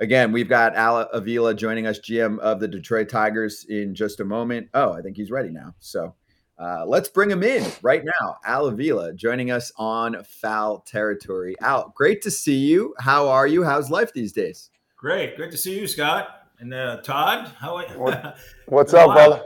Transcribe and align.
Again, 0.00 0.30
we've 0.30 0.48
got 0.48 0.76
Al 0.76 1.00
Avila 1.12 1.54
joining 1.54 1.86
us, 1.86 1.98
GM 1.98 2.38
of 2.38 2.60
the 2.60 2.68
Detroit 2.68 3.08
Tigers, 3.08 3.64
in 3.68 3.94
just 3.94 4.20
a 4.20 4.24
moment. 4.24 4.68
Oh, 4.74 4.92
I 4.92 5.02
think 5.02 5.16
he's 5.16 5.30
ready 5.32 5.50
now. 5.50 5.74
So 5.80 6.14
uh, 6.58 6.84
let's 6.86 7.08
bring 7.08 7.30
him 7.30 7.42
in 7.42 7.68
right 7.82 8.04
now. 8.04 8.38
Al 8.44 8.66
Avila 8.66 9.12
joining 9.12 9.50
us 9.50 9.72
on 9.76 10.22
foul 10.24 10.80
territory. 10.80 11.56
Al, 11.60 11.92
great 11.96 12.22
to 12.22 12.30
see 12.30 12.56
you. 12.56 12.94
How 13.00 13.28
are 13.28 13.46
you? 13.48 13.64
How's 13.64 13.90
life 13.90 14.12
these 14.12 14.32
days? 14.32 14.70
Great. 14.96 15.36
Great 15.36 15.50
to 15.50 15.56
see 15.56 15.78
you, 15.78 15.88
Scott. 15.88 16.48
And 16.60 16.72
uh, 16.72 16.98
Todd, 17.02 17.52
how 17.58 17.76
are 17.76 17.86
you? 17.86 17.98
What, 17.98 18.36
what's 18.66 18.94
up, 18.94 19.12
brother? 19.14 19.42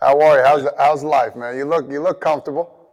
How 0.00 0.20
are 0.20 0.38
you? 0.38 0.44
How's 0.44 0.66
how's 0.76 1.02
life, 1.02 1.34
man? 1.36 1.56
You 1.56 1.64
look 1.64 1.90
you 1.90 2.02
look 2.02 2.20
comfortable. 2.20 2.90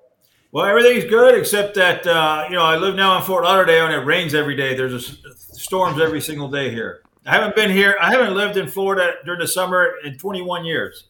Well, 0.54 0.66
everything's 0.66 1.06
good 1.06 1.38
except 1.38 1.76
that 1.76 2.08
uh, 2.08 2.46
you 2.50 2.56
know 2.56 2.64
I 2.64 2.78
live 2.78 2.96
now 2.96 3.18
in 3.18 3.24
Fort 3.24 3.44
Lauderdale 3.44 3.86
and 3.86 3.94
it 3.94 4.06
rains 4.06 4.34
every 4.34 4.56
day. 4.56 4.76
There's 4.76 5.10
a, 5.26 5.41
storms 5.62 6.02
every 6.02 6.22
single 6.22 6.50
day 6.50 6.70
here. 6.70 7.04
I 7.26 7.32
haven't 7.32 7.56
been 7.56 7.70
here. 7.70 7.96
I 8.02 8.12
haven't 8.12 8.34
lived 8.34 8.58
in 8.58 8.68
Florida 8.68 9.14
during 9.26 9.40
the 9.40 9.48
summer 9.48 9.94
in 10.04 10.18
21 10.18 10.66
years. 10.66 11.10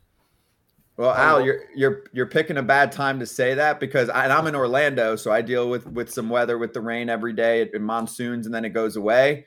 Well, 0.98 1.16
Al, 1.16 1.42
you're 1.42 1.62
you're 1.76 2.04
you're 2.12 2.28
picking 2.28 2.58
a 2.58 2.62
bad 2.62 2.92
time 2.92 3.20
to 3.22 3.26
say 3.26 3.56
that 3.56 3.80
because 3.80 4.09
I, 4.09 4.28
I'm 4.28 4.45
in 4.45 4.56
Orlando, 4.56 5.16
so 5.16 5.32
I 5.32 5.42
deal 5.42 5.70
with 5.70 5.88
with 5.88 6.12
some 6.12 6.30
weather 6.30 6.58
with 6.58 6.73
the 6.73 6.82
rain 6.82 7.09
every 7.09 7.34
day 7.34 7.68
in 7.73 7.82
monsoons, 7.82 8.45
and 8.45 8.54
then 8.54 8.66
it 8.66 8.70
goes 8.70 8.98
away. 8.98 9.45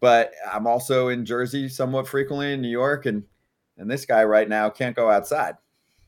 But 0.00 0.32
I'm 0.52 0.66
also 0.66 1.08
in 1.08 1.24
Jersey 1.24 1.68
somewhat 1.68 2.06
frequently 2.06 2.52
in 2.52 2.60
New 2.60 2.68
York, 2.68 3.06
and 3.06 3.24
and 3.78 3.90
this 3.90 4.04
guy 4.04 4.22
right 4.24 4.48
now 4.48 4.68
can't 4.70 4.94
go 4.94 5.10
outside. 5.10 5.54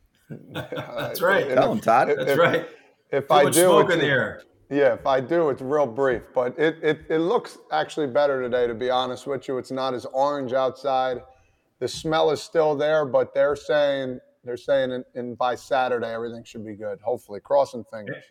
That's 0.53 1.23
right. 1.23 1.49
Tell 1.49 1.73
him, 1.73 1.81
Todd. 1.81 2.09
That's 2.09 2.33
if, 2.33 2.39
right. 2.39 2.69
If 3.11 3.27
Too 3.29 3.35
I 3.35 3.45
do, 3.45 3.53
smoke 3.53 3.91
in 3.91 3.99
the 3.99 4.05
air. 4.05 4.43
Yeah, 4.71 4.93
if 4.93 5.07
I 5.07 5.21
do, 5.21 5.49
it's 5.49 5.63
real 5.63 5.87
brief. 5.87 6.23
But 6.35 6.59
it, 6.59 6.77
it 6.83 7.01
it 7.09 7.19
looks 7.19 7.59
actually 7.73 8.09
better 8.09 8.43
today, 8.43 8.67
to 8.67 8.75
be 8.75 8.91
honest 8.91 9.27
with 9.27 9.49
you. 9.49 9.59
It's 9.59 9.71
not 9.71 9.95
as 9.95 10.05
orange 10.07 10.53
outside. 10.53 11.23
The 11.79 11.89
smell 11.89 12.31
is 12.31 12.43
still 12.43 12.77
there, 12.77 13.07
but 13.07 13.33
they're 13.35 13.57
saying 13.57 14.21
they're 14.45 14.57
saying 14.57 14.93
in, 14.93 15.05
in, 15.15 15.35
by 15.37 15.55
Saturday 15.55 16.13
everything 16.13 16.45
should 16.45 16.67
be 16.67 16.75
good. 16.75 17.01
Hopefully, 17.01 17.41
crossing 17.41 17.85
fingers. 17.91 18.25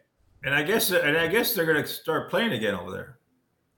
And 0.43 0.53
I 0.53 0.61
guess 0.61 0.91
and 0.91 1.17
I 1.17 1.27
guess 1.27 1.53
they're 1.53 1.65
going 1.65 1.81
to 1.81 1.87
start 1.87 2.29
playing 2.29 2.51
again 2.51 2.75
over 2.75 2.91
there. 2.91 3.19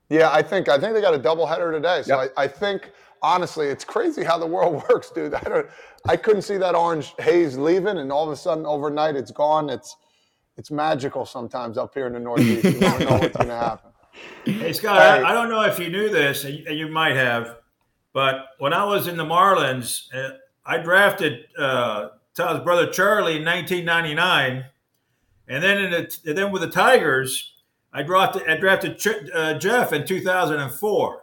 Yeah, 0.10 0.30
I 0.32 0.42
think 0.42 0.68
I 0.68 0.78
think 0.78 0.94
they 0.94 1.02
got 1.02 1.14
a 1.14 1.20
doubleheader 1.20 1.72
today. 1.72 2.02
So 2.04 2.22
yep. 2.22 2.34
I, 2.36 2.44
I 2.44 2.48
think 2.48 2.92
honestly, 3.22 3.68
it's 3.68 3.86
crazy 3.86 4.24
how 4.24 4.38
the 4.38 4.48
world 4.48 4.84
works, 4.90 5.12
dude. 5.12 5.34
I 5.34 5.42
don't 5.42 5.68
I 6.08 6.18
couldn't 6.18 6.42
see 6.42 6.58
that 6.58 6.76
orange 6.76 7.14
haze 7.20 7.58
leaving, 7.58 8.00
and 8.00 8.12
all 8.12 8.26
of 8.26 8.32
a 8.32 8.36
sudden 8.36 8.66
overnight 8.66 9.16
it's 9.16 9.32
gone. 9.32 9.70
It's 9.70 9.96
it's 10.60 10.70
magical 10.70 11.26
sometimes 11.26 11.78
up 11.78 11.94
here 11.94 12.06
in 12.06 12.14
the 12.14 12.20
Northeast. 12.20 12.66
You 12.66 12.80
don't 12.82 13.00
know 13.00 13.18
what's 13.18 13.36
going 13.36 13.48
to 13.48 13.56
happen. 13.56 13.92
Hey 14.44 14.74
Scott, 14.74 14.98
hey. 14.98 15.24
I, 15.24 15.30
I, 15.30 15.34
don't 15.34 15.48
know 15.48 15.62
if 15.62 15.80
you 15.80 15.90
knew 15.90 16.10
this, 16.10 16.44
and 16.44 16.78
you 16.78 16.90
might 16.90 17.16
have, 17.16 17.56
but 18.12 18.48
when 18.58 18.74
I 18.74 18.84
was 18.84 19.08
in 19.08 19.16
the 19.16 19.24
Marlins, 19.24 20.14
uh, 20.14 20.32
I 20.66 20.80
drafted 20.80 21.46
uh, 21.58 22.10
Todd's 22.36 22.62
brother 22.62 22.88
Charlie 22.88 23.38
in 23.38 23.46
1999, 23.46 24.66
and 25.48 25.64
then 25.64 25.78
in 25.78 25.92
the, 25.92 26.34
then 26.34 26.52
with 26.52 26.64
the 26.64 26.70
Tigers, 26.70 27.54
I 27.94 28.04
drafted 28.04 28.46
I 28.46 28.58
drafted 28.58 29.00
uh, 29.34 29.54
Jeff 29.54 29.94
in 29.94 30.06
2004. 30.06 31.22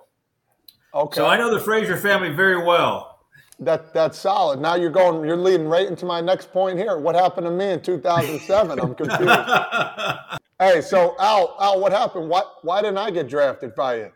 Okay. 0.95 1.17
So 1.17 1.27
I 1.27 1.37
know 1.37 1.53
the 1.53 1.61
Frazier 1.61 1.99
family 1.99 2.31
very 2.31 2.65
well. 2.65 3.16
That 3.59 3.95
that's 3.95 4.19
solid. 4.19 4.61
Now 4.61 4.75
you're 4.75 4.91
going, 4.91 5.27
you're 5.27 5.37
leading 5.37 5.67
right 5.67 5.87
into 5.87 6.05
my 6.05 6.21
next 6.21 6.53
point 6.53 6.79
here. 6.79 6.99
What 6.99 7.15
happened 7.15 7.47
to 7.47 7.51
me 7.51 7.71
in 7.71 7.81
2007? 7.81 8.79
I'm 8.79 8.95
confused. 8.95 9.23
hey, 10.59 10.83
so 10.83 11.17
Al, 11.19 11.57
Al, 11.59 11.81
what 11.81 11.93
happened? 11.93 12.29
Why 12.29 12.43
why 12.63 12.83
didn't 12.83 12.99
I 12.99 13.11
get 13.11 13.29
drafted 13.29 13.75
by 13.75 13.97
you? 13.97 14.13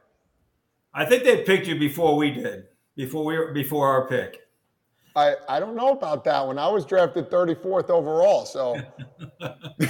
I 0.93 1.07
think 1.07 1.25
they 1.25 1.43
picked 1.43 1.67
you 1.67 1.79
before 1.79 2.17
we 2.17 2.33
did, 2.33 2.65
before 2.97 3.25
we 3.25 3.53
before 3.55 3.89
our 3.89 4.07
pick. 4.09 4.41
I, 5.17 5.35
I 5.49 5.59
don't 5.59 5.75
know 5.75 5.91
about 5.91 6.25
that 6.25 6.47
one. 6.47 6.59
I 6.59 6.69
was 6.69 6.85
drafted 6.85 7.31
34th 7.31 7.91
overall, 7.91 8.45
so 8.45 8.77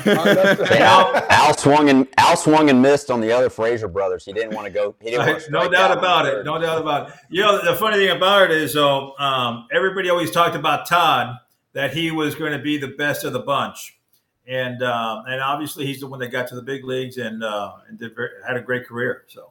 Al, 0.06 1.16
Al, 1.30 1.56
swung 1.56 1.90
and 1.90 2.08
Al 2.16 2.36
swung 2.36 2.70
and 2.70 2.80
missed 2.80 3.10
on 3.10 3.20
the 3.20 3.30
other 3.30 3.50
Frazier 3.50 3.88
brothers. 3.88 4.24
He 4.24 4.32
didn't 4.32 4.54
want 4.54 4.66
to 4.66 4.72
go. 4.72 4.94
He 5.00 5.10
didn't 5.10 5.26
want 5.26 5.42
to 5.42 5.50
no 5.50 5.68
doubt 5.68 5.96
about 5.96 6.26
it. 6.26 6.44
No 6.44 6.58
doubt 6.58 6.80
about 6.80 7.10
it. 7.10 7.14
You 7.28 7.42
know, 7.42 7.62
the 7.62 7.76
funny 7.76 7.96
thing 7.96 8.16
about 8.16 8.50
it 8.50 8.56
is, 8.56 8.74
though, 8.74 9.14
um, 9.18 9.66
everybody 9.72 10.08
always 10.08 10.30
talked 10.30 10.56
about 10.56 10.88
Todd 10.88 11.36
that 11.74 11.92
he 11.92 12.10
was 12.10 12.34
going 12.34 12.52
to 12.52 12.58
be 12.58 12.78
the 12.78 12.88
best 12.88 13.24
of 13.24 13.32
the 13.32 13.40
bunch, 13.40 13.98
and 14.46 14.82
uh, 14.82 15.22
and 15.26 15.42
obviously 15.42 15.84
he's 15.84 16.00
the 16.00 16.06
one 16.06 16.18
that 16.20 16.28
got 16.28 16.48
to 16.48 16.54
the 16.54 16.62
big 16.62 16.84
leagues 16.84 17.18
and 17.18 17.44
uh, 17.44 17.72
and 17.88 17.98
did 17.98 18.14
very, 18.16 18.30
had 18.46 18.56
a 18.56 18.62
great 18.62 18.86
career. 18.86 19.24
So. 19.28 19.50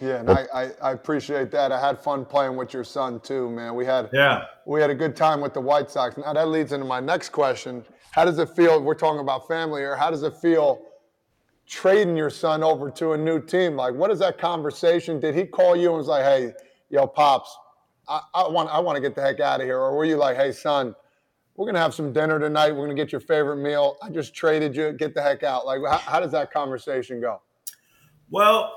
Yeah, 0.00 0.20
and 0.20 0.30
I, 0.30 0.46
I, 0.54 0.70
I, 0.82 0.92
appreciate 0.92 1.50
that. 1.52 1.70
I 1.70 1.80
had 1.80 2.02
fun 2.02 2.24
playing 2.24 2.56
with 2.56 2.72
your 2.72 2.82
son 2.82 3.20
too, 3.20 3.50
man. 3.50 3.74
We 3.74 3.84
had 3.84 4.08
yeah 4.12 4.46
we 4.66 4.80
had 4.80 4.90
a 4.90 4.94
good 4.94 5.14
time 5.14 5.40
with 5.40 5.54
the 5.54 5.60
White 5.60 5.90
Sox. 5.90 6.16
Now 6.16 6.32
that 6.32 6.48
leads 6.48 6.72
into 6.72 6.86
my 6.86 7.00
next 7.00 7.28
question. 7.28 7.84
How 8.12 8.24
does 8.24 8.38
it 8.38 8.48
feel? 8.50 8.80
We're 8.82 8.94
talking 8.94 9.20
about 9.20 9.46
family 9.46 9.82
here. 9.82 9.96
How 9.96 10.10
does 10.10 10.22
it 10.22 10.36
feel 10.36 10.82
trading 11.66 12.16
your 12.16 12.30
son 12.30 12.62
over 12.62 12.90
to 12.90 13.12
a 13.12 13.18
new 13.18 13.40
team? 13.40 13.76
Like, 13.76 13.94
what 13.94 14.10
is 14.10 14.18
that 14.18 14.38
conversation? 14.38 15.20
Did 15.20 15.34
he 15.34 15.44
call 15.44 15.76
you 15.76 15.88
and 15.88 15.98
was 15.98 16.08
like, 16.08 16.24
"Hey, 16.24 16.52
yo, 16.90 17.06
pops, 17.06 17.56
I, 18.08 18.20
I 18.34 18.48
want 18.48 18.70
I 18.70 18.80
want 18.80 18.96
to 18.96 19.00
get 19.00 19.14
the 19.14 19.22
heck 19.22 19.40
out 19.40 19.60
of 19.60 19.66
here," 19.66 19.78
or 19.78 19.96
were 19.96 20.04
you 20.04 20.16
like, 20.16 20.36
"Hey, 20.36 20.52
son, 20.52 20.94
we're 21.56 21.66
gonna 21.66 21.78
have 21.78 21.94
some 21.94 22.12
dinner 22.12 22.38
tonight. 22.38 22.72
We're 22.72 22.86
gonna 22.86 22.94
get 22.94 23.12
your 23.12 23.20
favorite 23.20 23.58
meal. 23.58 23.96
I 24.02 24.10
just 24.10 24.34
traded 24.34 24.74
you. 24.74 24.92
Get 24.92 25.14
the 25.14 25.22
heck 25.22 25.42
out." 25.42 25.64
Like, 25.64 25.80
how, 25.88 25.98
how 25.98 26.20
does 26.20 26.32
that 26.32 26.52
conversation 26.52 27.20
go? 27.20 27.40
Well, 28.30 28.72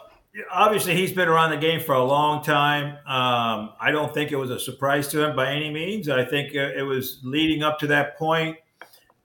obviously 0.52 0.96
he's 0.96 1.14
been 1.14 1.28
around 1.28 1.52
the 1.52 1.58
game 1.58 1.80
for 1.80 1.94
a 1.94 2.04
long 2.04 2.44
time. 2.44 2.96
Um, 3.06 3.74
I 3.80 3.92
don't 3.92 4.14
think 4.14 4.32
it 4.32 4.36
was 4.36 4.50
a 4.50 4.60
surprise 4.60 5.08
to 5.10 5.24
him 5.24 5.36
by 5.36 5.52
any 5.52 5.72
means. 5.72 6.10
I 6.10 6.26
think 6.26 6.54
it 6.54 6.84
was 6.84 7.20
leading 7.24 7.64
up 7.64 7.80
to 7.80 7.88
that 7.88 8.18
point. 8.18 8.58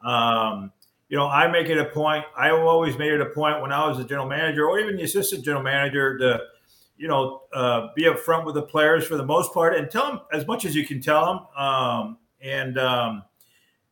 Um, 0.04 0.72
you 1.08 1.16
know, 1.16 1.26
I 1.26 1.50
make 1.50 1.68
it 1.68 1.78
a 1.78 1.86
point. 1.86 2.24
I 2.36 2.50
always 2.50 2.96
made 2.96 3.12
it 3.12 3.20
a 3.20 3.26
point 3.26 3.60
when 3.60 3.72
I 3.72 3.86
was 3.88 3.98
the 3.98 4.04
general 4.04 4.28
manager 4.28 4.66
or 4.66 4.78
even 4.78 4.96
the 4.96 5.02
assistant 5.02 5.44
general 5.44 5.62
manager 5.62 6.16
to, 6.18 6.40
you 6.96 7.08
know, 7.08 7.42
uh, 7.52 7.88
be 7.96 8.04
upfront 8.04 8.44
with 8.44 8.54
the 8.54 8.62
players 8.62 9.06
for 9.06 9.16
the 9.16 9.24
most 9.24 9.52
part 9.52 9.74
and 9.74 9.90
tell 9.90 10.06
them 10.06 10.20
as 10.32 10.46
much 10.46 10.64
as 10.64 10.76
you 10.76 10.86
can 10.86 11.00
tell 11.00 11.26
them. 11.26 11.64
Um, 11.64 12.18
and, 12.40 12.78
um, 12.78 13.24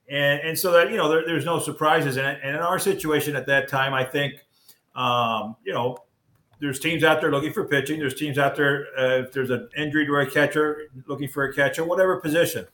and, 0.08 0.40
and 0.40 0.58
so 0.58 0.70
that, 0.72 0.90
you 0.90 0.96
know, 0.96 1.08
there, 1.08 1.26
there's 1.26 1.44
no 1.44 1.58
surprises. 1.58 2.16
And 2.16 2.38
in 2.42 2.54
our 2.54 2.78
situation 2.78 3.34
at 3.34 3.46
that 3.46 3.68
time, 3.68 3.92
I 3.92 4.04
think, 4.04 4.34
um, 4.94 5.56
you 5.64 5.72
know, 5.72 5.98
there's 6.60 6.80
teams 6.80 7.04
out 7.04 7.20
there 7.20 7.30
looking 7.30 7.52
for 7.52 7.64
pitching. 7.64 7.98
There's 7.98 8.14
teams 8.14 8.38
out 8.38 8.56
there 8.56 8.86
uh, 8.98 9.24
if 9.24 9.32
there's 9.32 9.50
an 9.50 9.68
injury 9.76 10.06
to 10.06 10.14
a 10.16 10.26
catcher 10.26 10.88
looking 11.06 11.28
for 11.28 11.44
a 11.44 11.52
catcher, 11.54 11.84
whatever 11.84 12.20
position. 12.20 12.66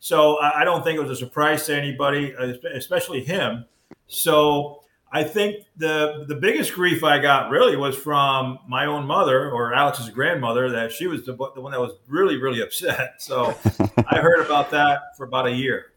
So 0.00 0.38
I, 0.38 0.60
I 0.60 0.64
don't 0.64 0.82
think 0.82 0.98
it 0.98 1.02
was 1.02 1.10
a 1.10 1.16
surprise 1.16 1.66
to 1.66 1.76
anybody, 1.76 2.34
uh, 2.36 2.54
especially 2.74 3.22
him. 3.22 3.64
So 4.06 4.82
I 5.12 5.24
think 5.24 5.64
the 5.76 6.24
the 6.26 6.34
biggest 6.34 6.72
grief 6.72 7.04
I 7.04 7.18
got 7.18 7.50
really 7.50 7.76
was 7.76 7.96
from 7.96 8.58
my 8.66 8.86
own 8.86 9.06
mother 9.06 9.50
or 9.50 9.74
Alex's 9.74 10.08
grandmother 10.08 10.70
that 10.70 10.90
she 10.90 11.06
was 11.06 11.24
the, 11.26 11.34
the 11.54 11.60
one 11.60 11.72
that 11.72 11.80
was 11.80 11.92
really 12.08 12.36
really 12.36 12.62
upset. 12.62 13.16
So 13.18 13.54
I 14.10 14.18
heard 14.18 14.44
about 14.44 14.70
that 14.70 15.16
for 15.16 15.24
about 15.24 15.46
a 15.46 15.52
year. 15.52 15.92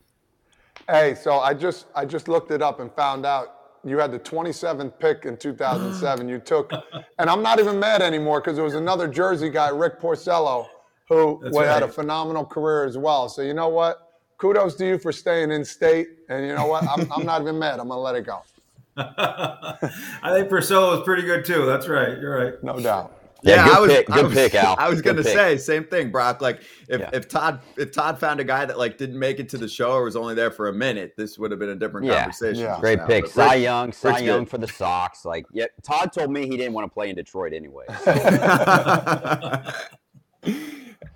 Hey, 0.87 1.15
so 1.15 1.39
I 1.39 1.53
just 1.53 1.87
I 1.95 2.05
just 2.05 2.27
looked 2.27 2.51
it 2.51 2.61
up 2.61 2.79
and 2.79 2.91
found 2.91 3.25
out 3.25 3.64
you 3.85 3.99
had 3.99 4.11
the 4.11 4.19
27th 4.19 4.99
pick 4.99 5.25
in 5.25 5.37
2007. 5.37 6.27
you 6.29 6.39
took, 6.39 6.71
and 7.19 7.29
I'm 7.29 7.43
not 7.43 7.59
even 7.59 7.79
mad 7.79 8.01
anymore 8.01 8.41
because 8.41 8.55
there 8.55 8.65
was 8.65 8.73
another 8.73 9.07
Jersey 9.07 9.49
guy, 9.49 9.69
Rick 9.69 10.01
Porcello, 10.01 10.67
who 11.07 11.39
right. 11.53 11.67
had 11.67 11.83
a 11.83 11.87
phenomenal 11.87 12.45
career 12.45 12.83
as 12.85 12.97
well. 12.97 13.29
So 13.29 13.43
you 13.43 13.53
know 13.53 13.69
what? 13.69 14.01
Kudos 14.37 14.75
to 14.75 14.87
you 14.87 14.97
for 14.97 15.11
staying 15.11 15.51
in 15.51 15.63
state. 15.63 16.07
And 16.29 16.45
you 16.45 16.55
know 16.55 16.65
what? 16.65 16.83
I'm, 16.83 17.09
I'm 17.11 17.25
not 17.25 17.41
even 17.41 17.59
mad. 17.59 17.79
I'm 17.79 17.87
gonna 17.87 18.01
let 18.01 18.15
it 18.15 18.25
go. 18.25 18.41
I 18.97 20.31
think 20.31 20.49
Porcello 20.49 20.97
was 20.97 21.03
pretty 21.05 21.23
good 21.23 21.45
too. 21.45 21.65
That's 21.65 21.87
right. 21.87 22.17
You're 22.17 22.43
right. 22.43 22.63
No 22.63 22.79
doubt. 22.79 23.24
Yeah, 23.45 23.67
yeah 23.67 23.77
I 23.77 23.79
was, 23.79 23.91
pick. 23.91 24.07
Good 24.07 24.17
I 24.17 24.21
was, 24.23 24.33
pick, 24.33 24.55
Al. 24.55 24.75
I 24.79 24.89
was 24.89 25.01
good 25.01 25.17
gonna 25.17 25.23
pick. 25.23 25.33
say 25.33 25.57
same 25.57 25.83
thing, 25.83 26.09
Brock. 26.09 26.41
Like 26.41 26.61
if, 26.89 26.99
yeah. 26.99 27.11
if 27.13 27.27
Todd 27.27 27.61
if 27.77 27.91
Todd 27.91 28.19
found 28.19 28.39
a 28.39 28.43
guy 28.43 28.65
that 28.65 28.79
like 28.79 28.97
didn't 28.97 29.19
make 29.19 29.39
it 29.39 29.47
to 29.49 29.59
the 29.59 29.67
show 29.67 29.91
or 29.91 30.03
was 30.03 30.15
only 30.15 30.33
there 30.33 30.49
for 30.49 30.69
a 30.69 30.73
minute, 30.73 31.13
this 31.15 31.37
would 31.37 31.51
have 31.51 31.59
been 31.59 31.69
a 31.69 31.75
different 31.75 32.07
yeah. 32.07 32.21
conversation. 32.21 32.63
Yeah. 32.63 32.79
Great 32.79 32.97
now. 32.97 33.05
pick, 33.05 33.27
Cy 33.27 33.53
Young, 33.55 33.91
Cy 33.91 34.17
Young 34.19 34.39
good. 34.39 34.49
for 34.49 34.57
the 34.57 34.67
Sox. 34.67 35.25
Like, 35.25 35.45
yeah, 35.53 35.65
Todd 35.83 36.11
told 36.11 36.31
me 36.31 36.47
he 36.47 36.57
didn't 36.57 36.73
want 36.73 36.89
to 36.89 36.93
play 36.93 37.11
in 37.11 37.15
Detroit 37.15 37.53
anyway. 37.53 37.85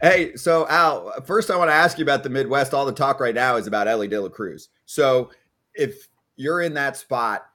hey, 0.01 0.35
so 0.35 0.67
Al, 0.67 1.19
first 1.21 1.49
I 1.49 1.57
want 1.57 1.71
to 1.71 1.75
ask 1.75 1.97
you 1.97 2.03
about 2.03 2.21
the 2.21 2.29
Midwest. 2.29 2.75
All 2.75 2.85
the 2.85 2.93
talk 2.93 3.19
right 3.19 3.33
now 3.33 3.55
is 3.55 3.65
about 3.65 3.87
Elly 3.87 4.07
De 4.07 4.21
La 4.21 4.29
Cruz. 4.29 4.69
So 4.85 5.31
if 5.73 6.07
you're 6.35 6.61
in 6.61 6.75
that 6.75 6.95
spot 6.95 7.48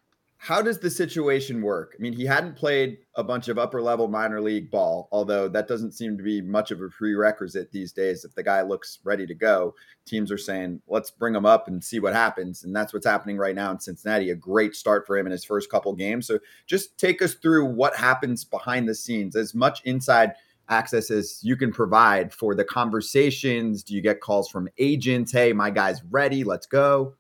how 0.45 0.61
does 0.61 0.79
the 0.79 0.91
situation 0.91 1.63
work? 1.63 1.97
I 1.99 2.03
mean, 2.03 2.13
he 2.13 2.27
hadn't 2.27 2.55
played 2.55 2.99
a 3.15 3.25
bunch 3.25 3.49
of 3.49 3.57
upper 3.57 3.81
level 3.81 4.09
minor 4.09 4.43
league 4.43 4.71
ball, 4.71 5.09
although 5.11 5.49
that 5.49 5.69
doesn't 5.69 5.93
seem 5.93 6.19
to 6.19 6.23
be 6.23 6.43
much 6.43 6.71
of 6.71 6.83
a 6.83 6.91
prerequisite 6.91 7.73
these 7.73 7.93
days. 7.93 8.27
If 8.27 8.35
the 8.35 8.43
guy 8.43 8.61
looks 8.61 8.99
ready 9.05 9.27
to 9.27 9.35
go, 9.35 9.75
teams 10.05 10.31
are 10.31 10.37
saying, 10.37 10.83
let's 10.87 11.11
bring 11.11 11.35
him 11.35 11.47
up 11.47 11.67
and 11.67 11.83
see 11.83 11.99
what 11.99 12.13
happens. 12.13 12.63
And 12.63 12.77
that's 12.77 12.93
what's 12.93 13.07
happening 13.07 13.39
right 13.39 13.55
now 13.55 13.71
in 13.71 13.81
Cincinnati. 13.81 14.29
A 14.29 14.35
great 14.35 14.77
start 14.77 15.07
for 15.07 15.17
him 15.17 15.25
in 15.25 15.33
his 15.33 15.47
first 15.47 15.71
couple 15.71 15.95
games. 15.95 16.27
So 16.27 16.39
just 16.67 16.99
take 16.99 17.23
us 17.23 17.33
through 17.33 17.65
what 17.65 17.97
happens 17.97 18.45
behind 18.45 18.87
the 18.87 18.95
scenes, 18.95 19.37
as 19.37 19.55
much 19.55 19.81
inside 19.87 20.35
access 20.69 21.11
as 21.11 21.41
you 21.43 21.57
can 21.57 21.73
provide 21.73 22.35
for 22.35 22.55
the 22.55 22.65
conversations? 22.65 23.83
Do 23.83 23.95
you 23.95 24.03
get 24.03 24.21
calls 24.21 24.51
from 24.51 24.69
agents? 24.77 25.33
Hey, 25.33 25.55
my 25.55 25.71
guy's 25.71 26.05
ready. 26.05 26.45
Let's 26.45 26.67
go. 26.67 27.15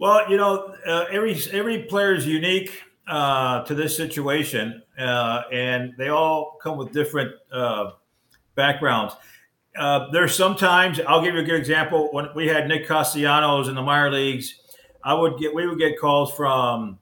Well, 0.00 0.30
you 0.30 0.38
know, 0.38 0.74
uh, 0.86 1.04
every 1.10 1.38
every 1.52 1.82
player 1.82 2.14
is 2.14 2.26
unique 2.26 2.82
uh, 3.06 3.64
to 3.64 3.74
this 3.74 3.94
situation, 3.94 4.82
uh, 4.98 5.42
and 5.52 5.92
they 5.98 6.08
all 6.08 6.56
come 6.62 6.78
with 6.78 6.90
different 6.90 7.32
uh, 7.52 7.90
backgrounds. 8.54 9.14
Uh, 9.76 10.10
there's 10.10 10.34
sometimes 10.34 11.00
I'll 11.06 11.22
give 11.22 11.34
you 11.34 11.40
a 11.40 11.44
good 11.44 11.60
example. 11.60 12.08
When 12.12 12.28
we 12.34 12.48
had 12.48 12.66
Nick 12.66 12.88
Castellanos 12.88 13.68
in 13.68 13.74
the 13.74 13.82
minor 13.82 14.10
leagues, 14.10 14.62
I 15.04 15.12
would 15.12 15.38
get 15.38 15.54
we 15.54 15.66
would 15.66 15.78
get 15.78 16.00
calls 16.00 16.32
from 16.32 16.98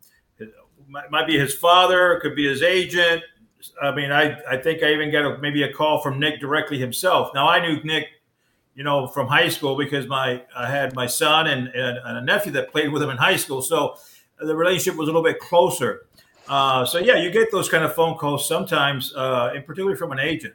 might 1.11 1.27
be 1.27 1.39
his 1.39 1.55
father, 1.55 2.19
could 2.21 2.35
be 2.35 2.49
his 2.49 2.63
agent. 2.63 3.23
I 3.81 3.95
mean, 3.95 4.11
I, 4.11 4.39
I 4.49 4.57
think 4.57 4.83
I 4.83 4.93
even 4.93 5.13
got 5.13 5.25
a, 5.25 5.39
maybe 5.39 5.63
a 5.63 5.73
call 5.73 6.01
from 6.01 6.19
Nick 6.19 6.41
directly 6.41 6.79
himself. 6.79 7.31
Now 7.35 7.49
I 7.49 7.61
knew 7.61 7.81
Nick, 7.85 8.07
you 8.79 8.85
know, 8.85 9.09
from 9.09 9.27
high 9.27 9.49
school 9.49 9.77
because 9.77 10.07
my 10.07 10.41
I 10.57 10.71
had 10.71 10.95
my 10.95 11.07
son 11.09 11.49
and, 11.49 11.67
and, 11.67 11.99
and 11.99 12.19
a 12.19 12.21
nephew 12.21 12.53
that 12.53 12.71
played 12.71 12.93
with 12.93 13.03
him 13.03 13.11
in 13.11 13.17
high 13.17 13.35
school, 13.35 13.61
so 13.61 13.97
the 14.39 14.55
relationship 14.55 14.97
was 14.97 15.09
a 15.09 15.11
little 15.11 15.25
bit 15.25 15.41
closer. 15.41 16.07
Uh, 16.47 16.85
so 16.87 16.99
yeah, 16.99 17.17
you 17.17 17.33
get 17.33 17.51
those 17.51 17.69
kind 17.69 17.83
of 17.83 17.93
phone 17.93 18.17
calls 18.17 18.47
sometimes, 18.47 19.13
uh, 19.17 19.51
and 19.53 19.67
particularly 19.67 19.97
from 19.97 20.13
an 20.13 20.21
agent. 20.21 20.55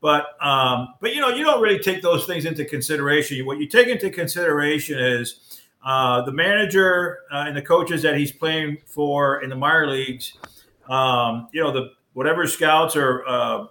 But 0.00 0.40
um, 0.40 0.94
but 1.00 1.12
you 1.12 1.20
know, 1.20 1.30
you 1.30 1.44
don't 1.44 1.60
really 1.60 1.80
take 1.80 2.02
those 2.02 2.24
things 2.24 2.44
into 2.44 2.64
consideration. 2.64 3.44
What 3.44 3.58
you 3.58 3.66
take 3.66 3.88
into 3.88 4.10
consideration 4.10 5.00
is 5.00 5.60
uh, 5.84 6.22
the 6.22 6.32
manager 6.32 7.18
uh, 7.32 7.46
and 7.48 7.56
the 7.56 7.62
coaches 7.62 8.00
that 8.02 8.16
he's 8.16 8.30
playing 8.30 8.78
for 8.86 9.42
in 9.42 9.50
the 9.50 9.56
minor 9.56 9.88
leagues, 9.88 10.38
um, 10.88 11.48
you 11.52 11.60
know, 11.60 11.72
the 11.72 11.90
whatever 12.12 12.46
scouts 12.46 12.94
or 12.94 13.26
uh, 13.26 13.66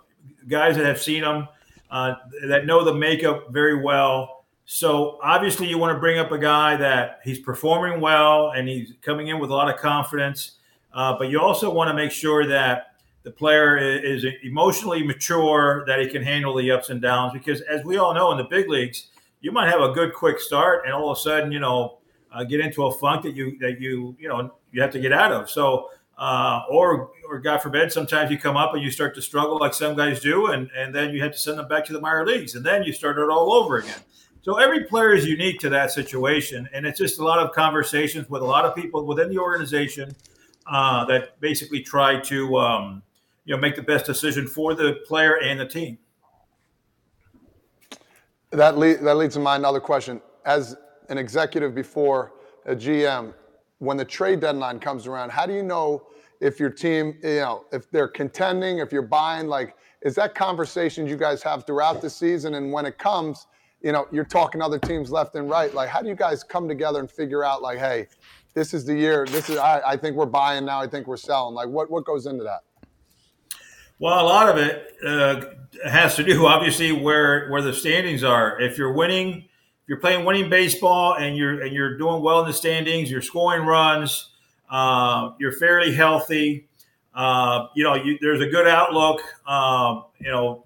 guys 0.49 0.75
that 0.75 0.85
have 0.85 1.01
seen 1.01 1.23
him 1.23 1.47
uh, 1.91 2.15
that 2.47 2.65
know 2.65 2.83
the 2.83 2.93
makeup 2.93 3.51
very 3.51 3.81
well. 3.81 4.45
So 4.65 5.19
obviously, 5.21 5.67
you 5.67 5.77
want 5.77 5.95
to 5.95 5.99
bring 5.99 6.17
up 6.17 6.31
a 6.31 6.39
guy 6.39 6.75
that 6.77 7.19
he's 7.23 7.39
performing 7.39 8.01
well 8.01 8.51
and 8.51 8.67
he's 8.67 8.93
coming 9.01 9.27
in 9.27 9.39
with 9.39 9.51
a 9.51 9.53
lot 9.53 9.73
of 9.73 9.79
confidence. 9.79 10.53
Uh, 10.93 11.15
but 11.17 11.29
you 11.29 11.39
also 11.39 11.71
want 11.71 11.89
to 11.89 11.93
make 11.93 12.11
sure 12.11 12.47
that 12.47 12.95
the 13.23 13.31
player 13.31 13.77
is 13.77 14.25
emotionally 14.43 15.03
mature, 15.03 15.83
that 15.87 15.99
he 15.99 16.07
can 16.07 16.23
handle 16.23 16.55
the 16.55 16.71
ups 16.71 16.89
and 16.89 17.01
downs. 17.01 17.33
Because 17.33 17.61
as 17.61 17.83
we 17.83 17.97
all 17.97 18.13
know 18.13 18.31
in 18.31 18.37
the 18.37 18.43
big 18.45 18.69
leagues, 18.69 19.07
you 19.41 19.51
might 19.51 19.69
have 19.69 19.81
a 19.81 19.91
good 19.91 20.13
quick 20.13 20.39
start, 20.39 20.85
and 20.85 20.93
all 20.93 21.11
of 21.11 21.17
a 21.17 21.21
sudden, 21.21 21.51
you 21.51 21.59
know, 21.59 21.99
uh, 22.31 22.43
get 22.43 22.59
into 22.59 22.85
a 22.85 22.91
funk 22.97 23.23
that 23.23 23.35
you 23.35 23.57
that 23.59 23.79
you 23.79 24.15
you 24.19 24.27
know 24.27 24.53
you 24.71 24.81
have 24.81 24.91
to 24.91 24.99
get 24.99 25.11
out 25.11 25.31
of. 25.31 25.49
So 25.49 25.89
uh, 26.17 26.61
or 26.69 27.11
or 27.27 27.39
God 27.39 27.61
forbid, 27.61 27.91
sometimes 27.91 28.31
you 28.31 28.37
come 28.37 28.55
up 28.55 28.73
and 28.73 28.83
you 28.83 28.91
start 28.91 29.15
to 29.15 29.21
struggle 29.21 29.57
like 29.59 29.73
some 29.73 29.95
guys 29.95 30.19
do, 30.19 30.47
and 30.47 30.69
and 30.75 30.93
then 30.93 31.13
you 31.13 31.21
have 31.21 31.33
to 31.33 31.37
send 31.37 31.57
them 31.57 31.67
back 31.67 31.85
to 31.85 31.93
the 31.93 31.99
minor 31.99 32.25
leagues, 32.25 32.55
and 32.55 32.65
then 32.65 32.83
you 32.83 32.93
start 32.93 33.17
it 33.17 33.29
all 33.29 33.53
over 33.53 33.77
again. 33.77 33.99
So 34.41 34.57
every 34.57 34.83
player 34.83 35.13
is 35.13 35.25
unique 35.25 35.59
to 35.61 35.69
that 35.69 35.91
situation, 35.91 36.69
and 36.71 36.85
it's 36.85 36.99
just 36.99 37.19
a 37.19 37.23
lot 37.23 37.39
of 37.39 37.51
conversations 37.51 38.29
with 38.29 38.43
a 38.43 38.45
lot 38.45 38.63
of 38.63 38.75
people 38.75 39.05
within 39.05 39.29
the 39.29 39.39
organization 39.39 40.15
uh, 40.71 41.03
that 41.05 41.39
basically 41.41 41.81
try 41.81 42.19
to 42.21 42.57
um, 42.57 43.03
you 43.43 43.55
know 43.55 43.61
make 43.61 43.75
the 43.75 43.81
best 43.81 44.05
decision 44.05 44.47
for 44.47 44.73
the 44.73 44.99
player 45.05 45.39
and 45.41 45.59
the 45.59 45.65
team. 45.65 45.97
That 48.51 48.77
lead, 48.77 49.01
that 49.01 49.17
leads 49.17 49.33
to 49.33 49.41
my 49.41 49.55
another 49.55 49.79
question. 49.81 50.21
As 50.45 50.77
an 51.09 51.17
executive 51.17 51.75
before 51.75 52.33
a 52.65 52.75
GM, 52.75 53.33
when 53.79 53.97
the 53.97 54.05
trade 54.05 54.39
deadline 54.39 54.79
comes 54.79 55.07
around, 55.07 55.31
how 55.31 55.45
do 55.45 55.53
you 55.53 55.63
know 55.63 56.07
if 56.41 56.59
your 56.59 56.69
team, 56.69 57.17
you 57.23 57.37
know, 57.37 57.65
if 57.71 57.89
they're 57.91 58.07
contending, 58.07 58.79
if 58.79 58.91
you're 58.91 59.01
buying? 59.01 59.47
Like, 59.47 59.75
is 60.01 60.15
that 60.15 60.35
conversation 60.35 61.07
you 61.07 61.17
guys 61.17 61.41
have 61.43 61.65
throughout 61.65 62.01
the 62.01 62.09
season? 62.09 62.55
And 62.55 62.71
when 62.71 62.85
it 62.85 62.97
comes, 62.97 63.47
you 63.81 63.91
know, 63.91 64.07
you're 64.11 64.25
talking 64.25 64.61
other 64.61 64.79
teams 64.79 65.11
left 65.11 65.35
and 65.35 65.49
right. 65.49 65.73
Like, 65.73 65.89
how 65.89 66.01
do 66.01 66.09
you 66.09 66.15
guys 66.15 66.43
come 66.43 66.67
together 66.67 66.99
and 66.99 67.09
figure 67.09 67.43
out, 67.43 67.61
like, 67.61 67.79
hey, 67.79 68.07
this 68.53 68.73
is 68.73 68.85
the 68.85 68.95
year. 68.95 69.25
This 69.25 69.49
is 69.49 69.57
I, 69.57 69.81
I 69.85 69.97
think 69.97 70.15
we're 70.15 70.25
buying 70.25 70.65
now. 70.65 70.79
I 70.79 70.87
think 70.87 71.07
we're 71.07 71.17
selling. 71.17 71.53
Like, 71.53 71.67
what 71.67 71.91
what 71.91 72.05
goes 72.05 72.25
into 72.25 72.43
that? 72.45 72.61
Well, 73.99 74.19
a 74.19 74.25
lot 74.25 74.49
of 74.49 74.57
it 74.57 74.95
uh, 75.05 75.41
has 75.87 76.15
to 76.15 76.23
do, 76.23 76.45
obviously, 76.47 76.91
where 76.91 77.49
where 77.49 77.61
the 77.61 77.73
standings 77.73 78.23
are. 78.23 78.59
If 78.59 78.77
you're 78.77 78.93
winning 78.93 79.49
you're 79.87 79.99
playing 79.99 80.25
winning 80.25 80.49
baseball 80.49 81.15
and 81.15 81.37
you're 81.37 81.61
and 81.61 81.73
you're 81.73 81.97
doing 81.97 82.21
well 82.21 82.41
in 82.41 82.47
the 82.47 82.53
standings, 82.53 83.09
you're 83.09 83.21
scoring 83.21 83.65
runs, 83.65 84.31
uh, 84.69 85.31
you're 85.39 85.51
fairly 85.51 85.93
healthy. 85.93 86.67
Uh, 87.13 87.67
you 87.75 87.83
know, 87.83 87.95
you, 87.95 88.17
there's 88.19 88.41
a 88.41 88.47
good 88.47 88.67
outlook. 88.67 89.21
Um, 89.47 90.05
you 90.19 90.29
know, 90.29 90.65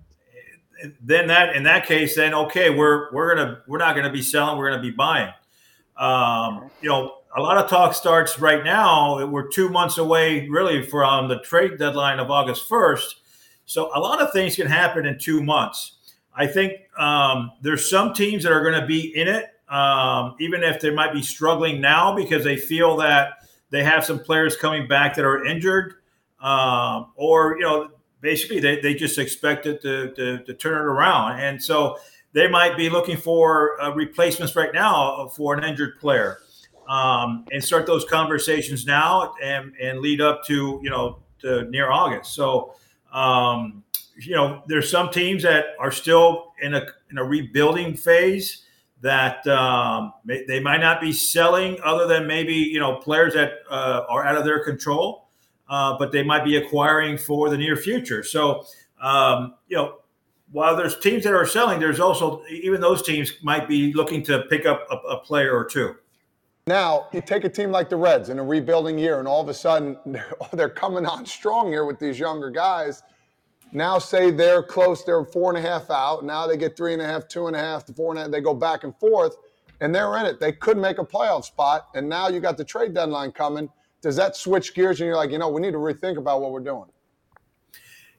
then 1.01 1.27
that 1.27 1.55
in 1.55 1.63
that 1.63 1.85
case, 1.85 2.15
then 2.15 2.33
okay, 2.33 2.69
we're 2.69 3.13
we're 3.13 3.35
gonna 3.35 3.61
we're 3.67 3.77
not 3.77 3.95
gonna 3.95 4.11
be 4.11 4.21
selling, 4.21 4.57
we're 4.57 4.69
gonna 4.69 4.81
be 4.81 4.91
buying. 4.91 5.33
Um, 5.97 6.71
you 6.81 6.89
know, 6.89 7.15
a 7.35 7.41
lot 7.41 7.57
of 7.57 7.69
talk 7.69 7.93
starts 7.93 8.39
right 8.39 8.63
now. 8.63 9.25
We're 9.27 9.49
two 9.49 9.69
months 9.69 9.97
away, 9.97 10.47
really, 10.47 10.81
from 10.81 11.27
the 11.27 11.39
trade 11.41 11.77
deadline 11.77 12.19
of 12.19 12.31
August 12.31 12.67
first. 12.67 13.17
So 13.65 13.91
a 13.93 13.99
lot 13.99 14.21
of 14.21 14.31
things 14.31 14.55
can 14.55 14.67
happen 14.67 15.05
in 15.05 15.19
two 15.19 15.43
months. 15.43 15.98
I 16.39 16.47
think 16.47 16.71
um, 16.97 17.51
there's 17.61 17.89
some 17.89 18.13
teams 18.13 18.43
that 18.43 18.53
are 18.53 18.63
going 18.63 18.79
to 18.79 18.87
be 18.87 19.13
in 19.13 19.27
it, 19.27 19.47
um, 19.67 20.35
even 20.39 20.63
if 20.63 20.79
they 20.79 20.89
might 20.89 21.11
be 21.11 21.21
struggling 21.21 21.81
now 21.81 22.15
because 22.15 22.45
they 22.45 22.55
feel 22.55 22.95
that 22.97 23.39
they 23.71 23.83
have 23.83 24.05
some 24.05 24.19
players 24.19 24.55
coming 24.55 24.87
back 24.87 25.15
that 25.15 25.25
are 25.25 25.43
injured, 25.43 25.95
um, 26.41 27.11
or 27.15 27.57
you 27.57 27.63
know, 27.63 27.89
basically 28.21 28.61
they, 28.61 28.79
they 28.79 28.93
just 28.93 29.17
expect 29.17 29.65
it 29.65 29.81
to, 29.81 30.13
to, 30.13 30.37
to, 30.45 30.53
turn 30.53 30.77
it 30.77 30.85
around, 30.85 31.41
and 31.41 31.61
so 31.61 31.97
they 32.31 32.47
might 32.47 32.77
be 32.77 32.89
looking 32.89 33.17
for 33.17 33.79
uh, 33.81 33.93
replacements 33.93 34.55
right 34.55 34.73
now 34.73 35.27
for 35.27 35.55
an 35.55 35.65
injured 35.65 35.99
player, 35.99 36.39
um, 36.87 37.45
and 37.51 37.61
start 37.61 37.85
those 37.85 38.05
conversations 38.05 38.85
now 38.85 39.33
and 39.43 39.73
and 39.81 39.99
lead 39.99 40.21
up 40.21 40.45
to 40.45 40.79
you 40.81 40.89
know 40.89 41.19
to 41.39 41.65
near 41.65 41.91
August. 41.91 42.33
So. 42.33 42.75
Um, 43.11 43.83
you 44.25 44.35
know, 44.35 44.63
there's 44.67 44.89
some 44.89 45.09
teams 45.09 45.43
that 45.43 45.65
are 45.79 45.91
still 45.91 46.53
in 46.61 46.73
a 46.73 46.85
in 47.11 47.17
a 47.17 47.23
rebuilding 47.23 47.95
phase 47.95 48.65
that 49.01 49.45
um, 49.47 50.13
may, 50.25 50.43
they 50.45 50.59
might 50.59 50.81
not 50.81 50.99
be 50.99 51.13
selling, 51.13 51.77
other 51.83 52.07
than 52.07 52.27
maybe 52.27 52.53
you 52.53 52.79
know 52.79 52.97
players 52.97 53.33
that 53.33 53.53
uh, 53.69 54.03
are 54.09 54.25
out 54.25 54.35
of 54.35 54.45
their 54.45 54.63
control, 54.63 55.27
uh, 55.69 55.97
but 55.97 56.11
they 56.11 56.23
might 56.23 56.43
be 56.43 56.57
acquiring 56.57 57.17
for 57.17 57.49
the 57.49 57.57
near 57.57 57.75
future. 57.75 58.23
So 58.23 58.65
um, 59.01 59.55
you 59.67 59.77
know, 59.77 59.99
while 60.51 60.75
there's 60.75 60.99
teams 60.99 61.23
that 61.23 61.33
are 61.33 61.45
selling, 61.45 61.79
there's 61.79 61.99
also 61.99 62.43
even 62.49 62.81
those 62.81 63.01
teams 63.01 63.33
might 63.41 63.67
be 63.67 63.93
looking 63.93 64.23
to 64.23 64.43
pick 64.49 64.65
up 64.65 64.87
a, 64.91 64.95
a 64.95 65.19
player 65.19 65.55
or 65.55 65.65
two. 65.65 65.95
Now, 66.67 67.07
you 67.13 67.21
take 67.21 67.45
a 67.45 67.49
team 67.49 67.71
like 67.71 67.89
the 67.89 67.95
Reds 67.95 68.29
in 68.29 68.37
a 68.37 68.43
rebuilding 68.43 68.99
year, 68.99 69.17
and 69.17 69.27
all 69.27 69.41
of 69.41 69.49
a 69.49 69.53
sudden 69.53 69.97
they're, 70.05 70.33
they're 70.53 70.69
coming 70.69 71.05
on 71.05 71.25
strong 71.25 71.71
here 71.71 71.85
with 71.85 71.99
these 71.99 72.19
younger 72.19 72.49
guys 72.49 73.01
now 73.71 73.99
say 73.99 74.31
they're 74.31 74.63
close, 74.63 75.03
they're 75.03 75.23
four 75.25 75.55
and 75.55 75.63
a 75.63 75.67
half 75.67 75.89
out. 75.89 76.25
Now 76.25 76.47
they 76.47 76.57
get 76.57 76.75
three 76.75 76.93
and 76.93 77.01
a 77.01 77.05
half, 77.05 77.27
two 77.27 77.47
and 77.47 77.55
a 77.55 77.59
half, 77.59 77.85
to 77.85 77.93
four 77.93 78.11
and 78.11 78.19
a 78.19 78.23
half. 78.23 78.31
They 78.31 78.41
go 78.41 78.53
back 78.53 78.83
and 78.83 78.95
forth, 78.97 79.35
and 79.81 79.93
they're 79.93 80.17
in 80.17 80.25
it. 80.25 80.39
They 80.39 80.51
could 80.51 80.77
make 80.77 80.97
a 80.97 81.05
playoff 81.05 81.45
spot, 81.45 81.89
and 81.93 82.07
now 82.07 82.27
you 82.27 82.39
got 82.39 82.57
the 82.57 82.63
trade 82.63 82.93
deadline 82.93 83.31
coming. 83.31 83.69
Does 84.01 84.15
that 84.15 84.35
switch 84.35 84.73
gears, 84.73 84.99
and 85.01 85.07
you're 85.07 85.17
like, 85.17 85.31
you 85.31 85.37
know, 85.37 85.49
we 85.49 85.61
need 85.61 85.71
to 85.71 85.77
rethink 85.77 86.17
about 86.17 86.41
what 86.41 86.51
we're 86.51 86.61
doing? 86.61 86.85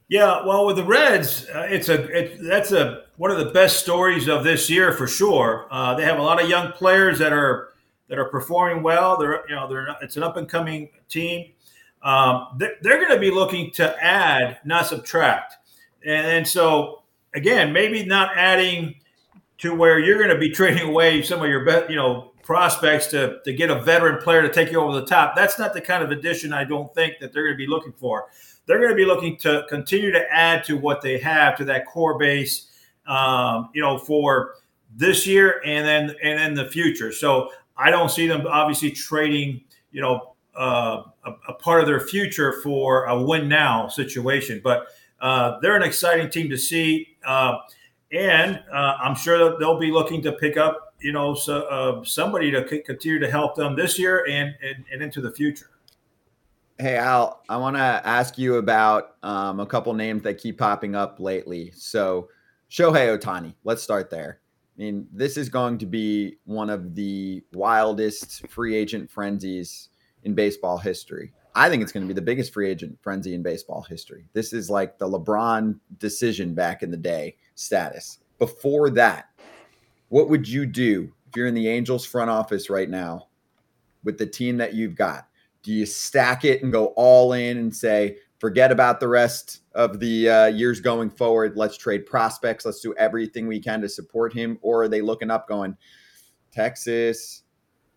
Yeah, 0.08 0.44
well, 0.44 0.66
with 0.66 0.74
the 0.76 0.84
Reds, 0.84 1.46
uh, 1.54 1.68
it's 1.70 1.88
a 1.88 2.02
it, 2.06 2.38
that's 2.42 2.72
a 2.72 3.04
one 3.16 3.30
of 3.30 3.38
the 3.38 3.52
best 3.52 3.78
stories 3.78 4.28
of 4.28 4.42
this 4.42 4.68
year 4.68 4.92
for 4.92 5.06
sure. 5.06 5.68
Uh, 5.70 5.94
they 5.94 6.04
have 6.04 6.18
a 6.18 6.22
lot 6.22 6.42
of 6.42 6.48
young 6.48 6.72
players 6.72 7.20
that 7.20 7.32
are 7.32 7.68
that 8.08 8.18
are 8.18 8.24
performing 8.24 8.82
well. 8.82 9.16
They're 9.16 9.48
you 9.48 9.54
know 9.54 9.68
they're 9.68 9.96
it's 10.02 10.16
an 10.16 10.24
up 10.24 10.36
and 10.36 10.48
coming 10.48 10.88
team 11.08 11.52
um, 12.02 12.48
they're, 12.56 12.76
they're 12.82 12.98
going 12.98 13.14
to 13.14 13.20
be 13.20 13.30
looking 13.30 13.70
to 13.72 13.96
add, 14.02 14.58
not 14.64 14.86
subtract. 14.86 15.54
And, 16.04 16.26
and 16.26 16.48
so, 16.48 17.02
again, 17.34 17.72
maybe 17.72 18.04
not 18.04 18.36
adding 18.36 18.96
to 19.58 19.74
where 19.74 19.98
you're 19.98 20.18
going 20.18 20.30
to 20.30 20.38
be 20.38 20.50
trading 20.54 20.88
away 20.88 21.22
some 21.22 21.40
of 21.40 21.48
your 21.48 21.90
you 21.90 21.96
know 21.96 22.32
prospects 22.42 23.06
to, 23.08 23.38
to 23.44 23.52
get 23.52 23.70
a 23.70 23.80
veteran 23.82 24.20
player 24.20 24.42
to 24.42 24.52
take 24.52 24.72
you 24.72 24.80
over 24.80 24.98
the 24.98 25.06
top. 25.06 25.36
That's 25.36 25.58
not 25.58 25.72
the 25.72 25.80
kind 25.80 26.02
of 26.02 26.10
addition 26.10 26.52
I 26.52 26.64
don't 26.64 26.92
think 26.94 27.18
that 27.20 27.32
they're 27.32 27.44
going 27.44 27.54
to 27.54 27.58
be 27.58 27.66
looking 27.66 27.92
for. 27.92 28.26
They're 28.66 28.78
going 28.78 28.90
to 28.90 28.96
be 28.96 29.04
looking 29.04 29.36
to 29.38 29.64
continue 29.68 30.10
to 30.10 30.24
add 30.32 30.64
to 30.64 30.76
what 30.76 31.00
they 31.02 31.18
have 31.18 31.56
to 31.58 31.64
that 31.66 31.86
core 31.86 32.18
base, 32.18 32.68
um, 33.06 33.68
you 33.74 33.82
know, 33.82 33.98
for 33.98 34.54
this 34.96 35.26
year 35.26 35.60
and 35.64 35.86
then 35.86 36.16
and 36.22 36.38
then 36.38 36.54
the 36.54 36.70
future. 36.70 37.12
So 37.12 37.50
I 37.76 37.90
don't 37.90 38.10
see 38.10 38.26
them 38.26 38.46
obviously 38.46 38.90
trading, 38.90 39.62
you 39.92 40.00
know, 40.00 40.29
uh, 40.56 41.02
a, 41.24 41.32
a, 41.48 41.54
part 41.54 41.80
of 41.80 41.86
their 41.86 42.00
future 42.00 42.60
for 42.62 43.04
a 43.04 43.22
win 43.22 43.48
now 43.48 43.88
situation. 43.88 44.60
But 44.62 44.86
uh, 45.20 45.58
they're 45.60 45.76
an 45.76 45.82
exciting 45.82 46.30
team 46.30 46.50
to 46.50 46.56
see, 46.56 47.16
uh, 47.24 47.58
and 48.12 48.62
uh, 48.72 48.96
I'm 49.02 49.14
sure 49.14 49.38
that 49.38 49.58
they'll 49.58 49.78
be 49.78 49.90
looking 49.90 50.22
to 50.22 50.32
pick 50.32 50.56
up, 50.56 50.94
you 51.00 51.12
know, 51.12 51.34
so, 51.34 52.02
somebody 52.04 52.50
to 52.50 52.66
c- 52.68 52.80
continue 52.80 53.18
to 53.20 53.30
help 53.30 53.54
them 53.54 53.76
this 53.76 53.98
year 53.98 54.24
and, 54.28 54.54
and, 54.62 54.84
and 54.92 55.02
into 55.02 55.20
the 55.20 55.30
future. 55.30 55.70
Hey 56.80 56.96
Al, 56.96 57.42
I 57.50 57.58
want 57.58 57.76
to 57.76 57.82
ask 57.82 58.38
you 58.38 58.54
about 58.54 59.16
um, 59.22 59.60
a 59.60 59.66
couple 59.66 59.92
names 59.92 60.22
that 60.22 60.38
keep 60.38 60.56
popping 60.56 60.94
up 60.94 61.20
lately. 61.20 61.72
So 61.76 62.30
Shohei 62.70 63.18
Ohtani, 63.18 63.54
let's 63.64 63.82
start 63.82 64.08
there. 64.08 64.40
I 64.78 64.82
mean, 64.82 65.06
this 65.12 65.36
is 65.36 65.50
going 65.50 65.76
to 65.76 65.84
be 65.84 66.38
one 66.46 66.70
of 66.70 66.94
the 66.94 67.42
wildest 67.52 68.48
free 68.48 68.74
agent 68.74 69.10
frenzies 69.10 69.89
in 70.24 70.34
baseball 70.34 70.78
history. 70.78 71.32
I 71.54 71.68
think 71.68 71.82
it's 71.82 71.92
going 71.92 72.04
to 72.04 72.08
be 72.08 72.14
the 72.14 72.22
biggest 72.22 72.52
free 72.52 72.68
agent 72.68 72.98
frenzy 73.02 73.34
in 73.34 73.42
baseball 73.42 73.82
history. 73.82 74.28
This 74.32 74.52
is 74.52 74.70
like 74.70 74.98
the 74.98 75.08
LeBron 75.08 75.78
decision 75.98 76.54
back 76.54 76.82
in 76.82 76.90
the 76.90 76.96
day 76.96 77.36
status. 77.54 78.18
Before 78.38 78.88
that, 78.90 79.26
what 80.08 80.28
would 80.28 80.48
you 80.48 80.64
do 80.66 81.12
if 81.28 81.36
you're 81.36 81.46
in 81.46 81.54
the 81.54 81.68
Angels 81.68 82.04
front 82.04 82.30
office 82.30 82.70
right 82.70 82.88
now 82.88 83.28
with 84.04 84.18
the 84.18 84.26
team 84.26 84.56
that 84.58 84.74
you've 84.74 84.94
got? 84.94 85.28
Do 85.62 85.72
you 85.72 85.86
stack 85.86 86.44
it 86.44 86.62
and 86.62 86.72
go 86.72 86.86
all 86.96 87.32
in 87.32 87.58
and 87.58 87.74
say, 87.74 88.16
forget 88.38 88.72
about 88.72 88.98
the 88.98 89.08
rest 89.08 89.62
of 89.74 90.00
the 90.00 90.28
uh, 90.28 90.46
years 90.46 90.80
going 90.80 91.10
forward? 91.10 91.56
Let's 91.56 91.76
trade 91.76 92.06
prospects. 92.06 92.64
Let's 92.64 92.80
do 92.80 92.94
everything 92.94 93.46
we 93.46 93.60
can 93.60 93.80
to 93.82 93.88
support 93.88 94.32
him. 94.32 94.58
Or 94.62 94.84
are 94.84 94.88
they 94.88 95.02
looking 95.02 95.30
up 95.30 95.46
going, 95.46 95.76
Texas, 96.50 97.42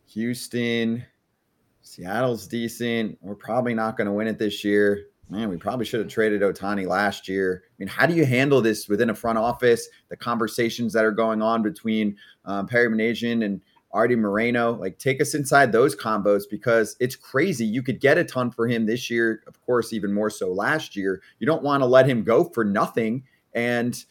Houston, 0.08 1.06
Seattle's 1.94 2.48
decent. 2.48 3.20
We're 3.22 3.36
probably 3.36 3.76
not 3.76 3.98
going 3.98 4.08
to 4.08 4.14
win 4.14 4.28
it 4.28 4.40
this 4.40 4.64
year. 4.64 5.06
Man, 5.30 5.50
we 5.50 5.58
probably 5.58 5.86
should 5.86 6.00
have 6.00 6.10
traded 6.10 6.42
Ohtani 6.42 6.88
last 6.88 7.28
year. 7.28 7.64
I 7.66 7.74
mean, 7.78 7.88
how 7.88 8.08
do 8.08 8.16
you 8.16 8.26
handle 8.26 8.62
this 8.62 8.90
within 8.90 9.12
a 9.12 9.16
front 9.16 9.38
office? 9.38 9.88
The 10.10 10.18
conversations 10.18 10.94
that 10.94 11.06
are 11.06 11.12
going 11.12 11.44
on 11.44 11.62
between 11.62 12.18
um, 12.46 12.66
Perry 12.66 12.90
Minasian 12.90 13.46
and 13.46 13.62
Artie 13.92 14.16
Moreno. 14.16 14.74
Like, 14.74 14.98
take 14.98 15.22
us 15.22 15.36
inside 15.36 15.72
those 15.72 15.96
combos 15.96 16.44
because 16.50 16.96
it's 17.00 17.16
crazy. 17.16 17.66
You 17.66 17.84
could 17.84 18.00
get 18.00 18.18
a 18.18 18.24
ton 18.24 18.50
for 18.50 18.68
him 18.68 18.88
this 18.88 19.12
year, 19.12 19.44
of 19.46 19.64
course, 19.64 19.94
even 19.94 20.12
more 20.12 20.32
so 20.32 20.52
last 20.52 20.96
year. 20.96 21.22
You 21.38 21.46
don't 21.46 21.64
want 21.64 21.82
to 21.82 21.88
let 21.88 22.08
him 22.08 22.24
go 22.24 22.46
for 22.46 22.66
nothing 22.66 23.24
and 23.54 24.04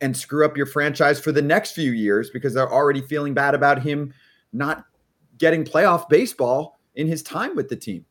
and 0.00 0.16
screw 0.16 0.44
up 0.44 0.56
your 0.56 0.66
franchise 0.66 1.18
for 1.18 1.32
the 1.32 1.42
next 1.42 1.72
few 1.72 1.90
years 1.90 2.30
because 2.30 2.54
they're 2.54 2.72
already 2.72 3.00
feeling 3.00 3.32
bad 3.34 3.54
about 3.54 3.82
him 3.82 4.12
not 4.52 4.84
getting 5.38 5.64
playoff 5.64 6.08
baseball 6.08 6.73
in 6.94 7.06
his 7.06 7.22
time 7.22 7.54
with 7.56 7.68
the 7.68 7.76
team. 7.76 8.04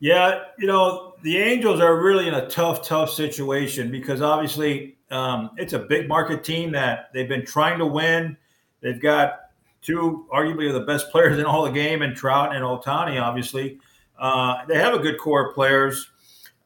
Yeah, 0.00 0.44
you 0.58 0.66
know, 0.66 1.14
the 1.22 1.38
Angels 1.38 1.80
are 1.80 2.00
really 2.00 2.28
in 2.28 2.34
a 2.34 2.48
tough, 2.48 2.86
tough 2.86 3.10
situation 3.10 3.90
because 3.90 4.22
obviously 4.22 4.96
um, 5.10 5.50
it's 5.56 5.72
a 5.72 5.78
big 5.78 6.08
market 6.08 6.44
team 6.44 6.72
that 6.72 7.10
they've 7.12 7.28
been 7.28 7.44
trying 7.44 7.78
to 7.78 7.86
win. 7.86 8.36
They've 8.80 9.00
got 9.00 9.40
two 9.82 10.26
arguably 10.32 10.72
the 10.72 10.80
best 10.80 11.10
players 11.12 11.38
in 11.38 11.44
all 11.44 11.64
the 11.64 11.72
game, 11.72 12.02
and 12.02 12.14
Trout 12.16 12.54
and 12.54 12.64
Ohtani, 12.64 13.20
obviously. 13.20 13.80
Uh, 14.18 14.64
they 14.66 14.76
have 14.76 14.94
a 14.94 14.98
good 14.98 15.18
core 15.18 15.48
of 15.48 15.54
players. 15.54 16.10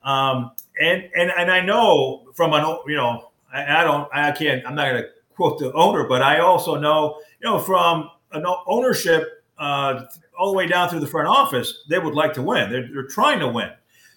Um, 0.03 0.53
and, 0.81 1.09
and, 1.17 1.31
and 1.31 1.51
I 1.51 1.61
know 1.61 2.25
from 2.35 2.53
an, 2.55 2.65
you 2.87 2.97
know, 2.97 3.31
I, 3.53 3.81
I 3.81 3.85
don't, 3.85 4.09
I 4.13 4.33
can't, 4.33 4.67
I'm 4.67 4.75
not 4.75 4.91
going 4.91 5.03
to 5.03 5.09
quote 5.35 5.59
the 5.59 5.73
owner, 5.73 6.05
but 6.05 6.23
I 6.23 6.41
also 6.41 6.77
know, 6.77 7.21
you 7.41 7.49
know, 7.49 7.59
from 7.59 8.11
an 8.33 8.45
ownership 8.67 9.45
uh, 9.59 10.05
all 10.39 10.51
the 10.51 10.57
way 10.57 10.67
down 10.67 10.89
through 10.89 11.01
the 11.01 11.07
front 11.07 11.29
office, 11.29 11.85
they 11.89 11.99
would 11.99 12.15
like 12.15 12.33
to 12.35 12.43
win. 12.43 12.71
They're, 12.71 12.89
they're 12.93 13.07
trying 13.07 13.41
to 13.41 13.49
win. 13.49 13.71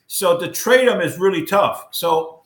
So 0.08 0.40
to 0.40 0.52
trade 0.52 0.88
them 0.88 1.02
is 1.02 1.18
really 1.18 1.46
tough. 1.46 1.88
So 1.92 2.44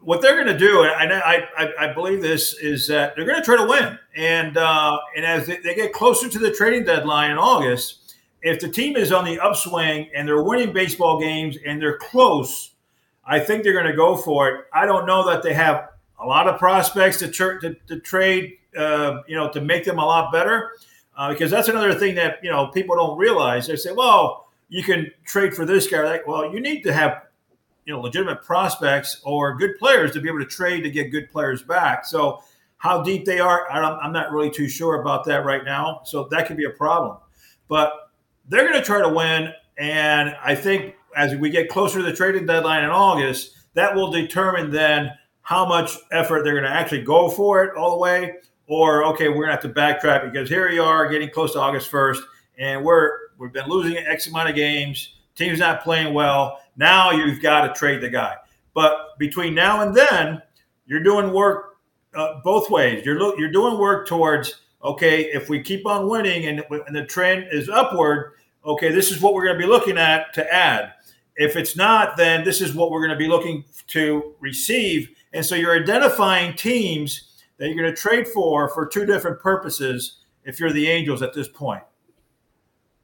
what 0.00 0.20
they're 0.20 0.34
going 0.34 0.52
to 0.52 0.58
do, 0.58 0.84
and 0.84 1.12
I, 1.12 1.48
I, 1.56 1.68
I, 1.80 1.92
believe 1.92 2.20
this, 2.20 2.54
is 2.54 2.86
that 2.88 3.14
they're 3.16 3.24
going 3.24 3.38
to 3.38 3.44
try 3.44 3.56
to 3.56 3.66
win. 3.66 3.98
And 4.14 4.56
uh, 4.56 4.98
and 5.16 5.24
as 5.24 5.46
they, 5.46 5.58
they, 5.58 5.74
get 5.74 5.92
closer 5.92 6.28
to 6.28 6.38
the 6.38 6.50
trading 6.50 6.84
deadline 6.84 7.30
in 7.30 7.38
August, 7.38 8.14
if 8.42 8.60
the 8.60 8.68
team 8.68 8.96
is 8.96 9.12
on 9.12 9.24
the 9.24 9.40
upswing 9.40 10.10
and 10.14 10.28
they're 10.28 10.42
winning 10.42 10.72
baseball 10.72 11.18
games 11.18 11.56
and 11.66 11.80
they're 11.80 11.96
close, 11.96 12.72
I 13.26 13.40
think 13.40 13.64
they're 13.64 13.72
going 13.72 13.86
to 13.86 13.96
go 13.96 14.16
for 14.16 14.48
it. 14.48 14.64
I 14.72 14.84
don't 14.84 15.06
know 15.06 15.26
that 15.30 15.42
they 15.42 15.54
have 15.54 15.88
a 16.20 16.26
lot 16.26 16.46
of 16.46 16.58
prospects 16.58 17.18
to, 17.18 17.28
tra- 17.28 17.60
to, 17.62 17.74
to 17.88 18.00
trade, 18.00 18.58
uh, 18.76 19.22
you 19.26 19.36
know, 19.36 19.50
to 19.50 19.60
make 19.60 19.84
them 19.84 19.98
a 19.98 20.04
lot 20.04 20.30
better, 20.30 20.72
uh, 21.16 21.30
because 21.30 21.50
that's 21.50 21.68
another 21.68 21.94
thing 21.94 22.14
that 22.16 22.38
you 22.42 22.50
know 22.50 22.68
people 22.68 22.96
don't 22.96 23.18
realize. 23.18 23.66
They 23.66 23.76
say, 23.76 23.92
well, 23.92 24.48
you 24.68 24.82
can 24.82 25.10
trade 25.24 25.54
for 25.54 25.64
this 25.64 25.86
guy. 25.86 26.02
Like, 26.02 26.26
well, 26.26 26.52
you 26.52 26.60
need 26.60 26.82
to 26.82 26.92
have 26.92 27.22
you 27.84 27.92
know 27.92 28.00
legitimate 28.00 28.42
prospects 28.42 29.20
or 29.24 29.56
good 29.56 29.78
players 29.78 30.12
to 30.12 30.20
be 30.20 30.28
able 30.28 30.40
to 30.40 30.46
trade 30.46 30.82
to 30.82 30.90
get 30.90 31.10
good 31.10 31.30
players 31.30 31.62
back. 31.62 32.04
So 32.04 32.42
how 32.84 33.02
deep 33.02 33.24
they 33.24 33.40
are, 33.40 33.70
I'm 33.70 34.12
not 34.12 34.30
really 34.30 34.50
too 34.50 34.68
sure 34.68 35.00
about 35.00 35.24
that 35.24 35.46
right 35.46 35.64
now. 35.64 36.02
So 36.04 36.28
that 36.30 36.46
could 36.46 36.58
be 36.58 36.66
a 36.66 36.70
problem. 36.70 37.16
But 37.66 38.10
they're 38.46 38.68
going 38.68 38.78
to 38.78 38.84
try 38.84 39.00
to 39.00 39.08
win, 39.08 39.54
and 39.78 40.36
I 40.44 40.54
think 40.54 40.94
as 41.16 41.34
we 41.34 41.48
get 41.48 41.70
closer 41.70 42.00
to 42.00 42.04
the 42.04 42.12
trading 42.12 42.44
deadline 42.44 42.84
in 42.84 42.90
August, 42.90 43.56
that 43.72 43.94
will 43.94 44.10
determine 44.10 44.70
then 44.70 45.12
how 45.40 45.66
much 45.66 45.96
effort 46.12 46.44
they're 46.44 46.52
going 46.52 46.64
to 46.64 46.70
actually 46.70 47.02
go 47.02 47.30
for 47.30 47.64
it 47.64 47.74
all 47.74 47.92
the 47.92 47.96
way, 47.96 48.34
or 48.66 49.04
okay, 49.06 49.28
we're 49.28 49.46
to 49.46 49.52
have 49.52 49.62
to 49.62 49.68
backtrack 49.68 50.30
because 50.30 50.48
here 50.48 50.68
we 50.68 50.78
are 50.78 51.08
getting 51.08 51.30
close 51.30 51.52
to 51.52 51.60
August 51.60 51.90
1st, 51.90 52.20
and 52.58 52.84
we're 52.84 53.10
we've 53.38 53.52
been 53.52 53.68
losing 53.68 53.96
X 53.96 54.26
amount 54.26 54.48
of 54.48 54.54
games. 54.54 55.16
Team's 55.34 55.58
not 55.58 55.82
playing 55.82 56.14
well 56.14 56.60
now 56.76 57.10
you've 57.10 57.40
got 57.40 57.66
to 57.66 57.78
trade 57.78 58.00
the 58.00 58.08
guy. 58.08 58.36
But 58.74 59.18
between 59.18 59.54
now 59.54 59.82
and 59.82 59.94
then, 59.94 60.42
you're 60.86 61.02
doing 61.02 61.32
work 61.32 61.76
uh, 62.14 62.40
both 62.42 62.70
ways. 62.70 63.04
You're 63.04 63.18
lo- 63.18 63.34
you're 63.36 63.50
doing 63.50 63.78
work 63.78 64.06
towards 64.08 64.60
okay, 64.82 65.32
if 65.32 65.48
we 65.48 65.62
keep 65.62 65.86
on 65.86 66.08
winning 66.08 66.46
and, 66.46 66.62
and 66.86 66.94
the 66.94 67.06
trend 67.06 67.46
is 67.50 67.70
upward, 67.70 68.32
okay, 68.66 68.92
this 68.92 69.10
is 69.10 69.22
what 69.22 69.32
we're 69.32 69.44
going 69.44 69.56
to 69.56 69.62
be 69.62 69.68
looking 69.68 69.96
at 69.96 70.34
to 70.34 70.54
add. 70.54 70.92
If 71.36 71.56
it's 71.56 71.74
not, 71.74 72.18
then 72.18 72.44
this 72.44 72.60
is 72.60 72.74
what 72.74 72.90
we're 72.90 73.00
going 73.00 73.10
to 73.10 73.16
be 73.16 73.26
looking 73.26 73.64
to 73.88 74.34
receive. 74.40 75.08
And 75.32 75.44
so 75.44 75.54
you're 75.54 75.74
identifying 75.74 76.54
teams 76.54 77.33
that 77.64 77.70
you're 77.70 77.82
going 77.82 77.94
to 77.94 77.98
trade 77.98 78.28
for 78.28 78.68
for 78.68 78.84
two 78.84 79.06
different 79.06 79.40
purposes 79.40 80.18
if 80.44 80.60
you're 80.60 80.70
the 80.70 80.86
Angels 80.86 81.22
at 81.22 81.32
this 81.32 81.48
point. 81.48 81.82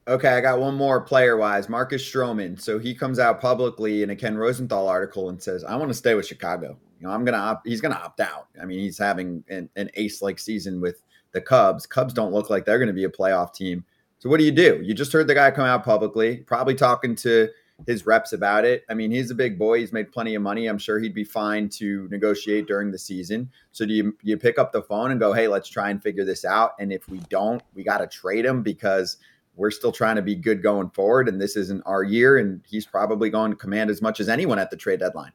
Okay, 0.07 0.29
I 0.29 0.39
got 0.39 0.59
one 0.59 0.75
more 0.75 1.01
player 1.01 1.35
wise. 1.35 1.67
Marcus 1.67 2.07
Stroman. 2.07 2.61
So 2.61 2.77
he 2.77 2.93
comes 2.93 3.17
out 3.17 3.41
publicly 3.41 4.03
in 4.03 4.11
a 4.11 4.15
Ken 4.15 4.37
Rosenthal 4.37 4.87
article 4.87 5.29
and 5.29 5.41
says, 5.41 5.63
I 5.63 5.75
want 5.77 5.89
to 5.89 5.95
stay 5.95 6.13
with 6.13 6.27
Chicago. 6.27 6.77
You 6.99 7.07
know, 7.07 7.11
I'm 7.11 7.25
going 7.25 7.33
to 7.33 7.39
opt, 7.39 7.67
he's 7.67 7.81
going 7.81 7.95
to 7.95 7.99
opt 7.99 8.19
out. 8.19 8.49
I 8.61 8.65
mean, 8.65 8.77
he's 8.77 8.99
having 8.99 9.43
an, 9.49 9.67
an 9.77 9.89
ace 9.95 10.21
like 10.21 10.37
season 10.37 10.79
with 10.79 11.01
the 11.31 11.41
Cubs. 11.41 11.87
Cubs 11.87 12.13
don't 12.13 12.31
look 12.31 12.51
like 12.51 12.63
they're 12.63 12.77
going 12.77 12.87
to 12.87 12.93
be 12.93 13.05
a 13.05 13.09
playoff 13.09 13.55
team. 13.55 13.83
So 14.19 14.29
what 14.29 14.37
do 14.37 14.43
you 14.43 14.51
do? 14.51 14.79
You 14.83 14.93
just 14.93 15.11
heard 15.11 15.25
the 15.25 15.33
guy 15.33 15.49
come 15.49 15.65
out 15.65 15.83
publicly, 15.83 16.37
probably 16.37 16.75
talking 16.75 17.15
to 17.15 17.49
his 17.85 18.05
reps 18.05 18.33
about 18.33 18.65
it. 18.65 18.83
I 18.89 18.93
mean, 18.93 19.11
he's 19.11 19.31
a 19.31 19.35
big 19.35 19.57
boy. 19.57 19.79
He's 19.79 19.93
made 19.93 20.11
plenty 20.11 20.35
of 20.35 20.41
money. 20.41 20.67
I'm 20.67 20.77
sure 20.77 20.99
he'd 20.99 21.13
be 21.13 21.23
fine 21.23 21.69
to 21.69 22.07
negotiate 22.09 22.67
during 22.67 22.91
the 22.91 22.97
season. 22.97 23.49
So 23.71 23.85
do 23.85 23.93
you 23.93 24.17
you 24.21 24.37
pick 24.37 24.59
up 24.59 24.71
the 24.71 24.81
phone 24.81 25.11
and 25.11 25.19
go, 25.19 25.33
"Hey, 25.33 25.47
let's 25.47 25.69
try 25.69 25.89
and 25.89 26.01
figure 26.01 26.25
this 26.25 26.45
out." 26.45 26.73
And 26.79 26.91
if 26.91 27.07
we 27.09 27.19
don't, 27.29 27.61
we 27.73 27.83
got 27.83 27.99
to 27.99 28.07
trade 28.07 28.45
him 28.45 28.63
because 28.63 29.17
we're 29.55 29.71
still 29.71 29.91
trying 29.91 30.15
to 30.15 30.21
be 30.21 30.35
good 30.35 30.63
going 30.63 30.89
forward, 30.91 31.27
and 31.27 31.41
this 31.41 31.55
isn't 31.55 31.83
our 31.85 32.03
year. 32.03 32.37
And 32.37 32.61
he's 32.67 32.85
probably 32.85 33.29
going 33.29 33.51
to 33.51 33.57
command 33.57 33.89
as 33.89 34.01
much 34.01 34.19
as 34.19 34.29
anyone 34.29 34.59
at 34.59 34.69
the 34.69 34.77
trade 34.77 34.99
deadline. 34.99 35.31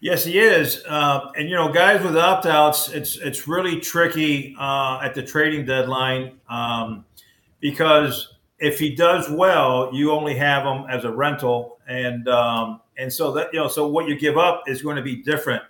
Yes, 0.00 0.24
he 0.24 0.38
is. 0.38 0.84
Uh, 0.86 1.32
and 1.36 1.48
you 1.48 1.56
know, 1.56 1.72
guys 1.72 2.02
with 2.02 2.16
opt 2.16 2.46
outs, 2.46 2.90
it's 2.90 3.16
it's 3.16 3.48
really 3.48 3.80
tricky 3.80 4.54
uh, 4.58 5.00
at 5.02 5.14
the 5.14 5.22
trading 5.22 5.64
deadline 5.64 6.38
um, 6.48 7.04
because 7.60 8.35
if 8.58 8.78
he 8.78 8.94
does 8.94 9.28
well, 9.30 9.90
you 9.92 10.10
only 10.10 10.34
have 10.36 10.64
him 10.64 10.84
as 10.90 11.04
a 11.04 11.12
rental, 11.12 11.78
and 11.88 12.28
um, 12.28 12.80
and 12.96 13.12
so 13.12 13.32
that 13.32 13.52
you 13.52 13.60
know, 13.60 13.68
so 13.68 13.86
what 13.86 14.08
you 14.08 14.18
give 14.18 14.38
up 14.38 14.62
is 14.66 14.82
going 14.82 14.96
to 14.96 15.02
be 15.02 15.22
different 15.22 15.62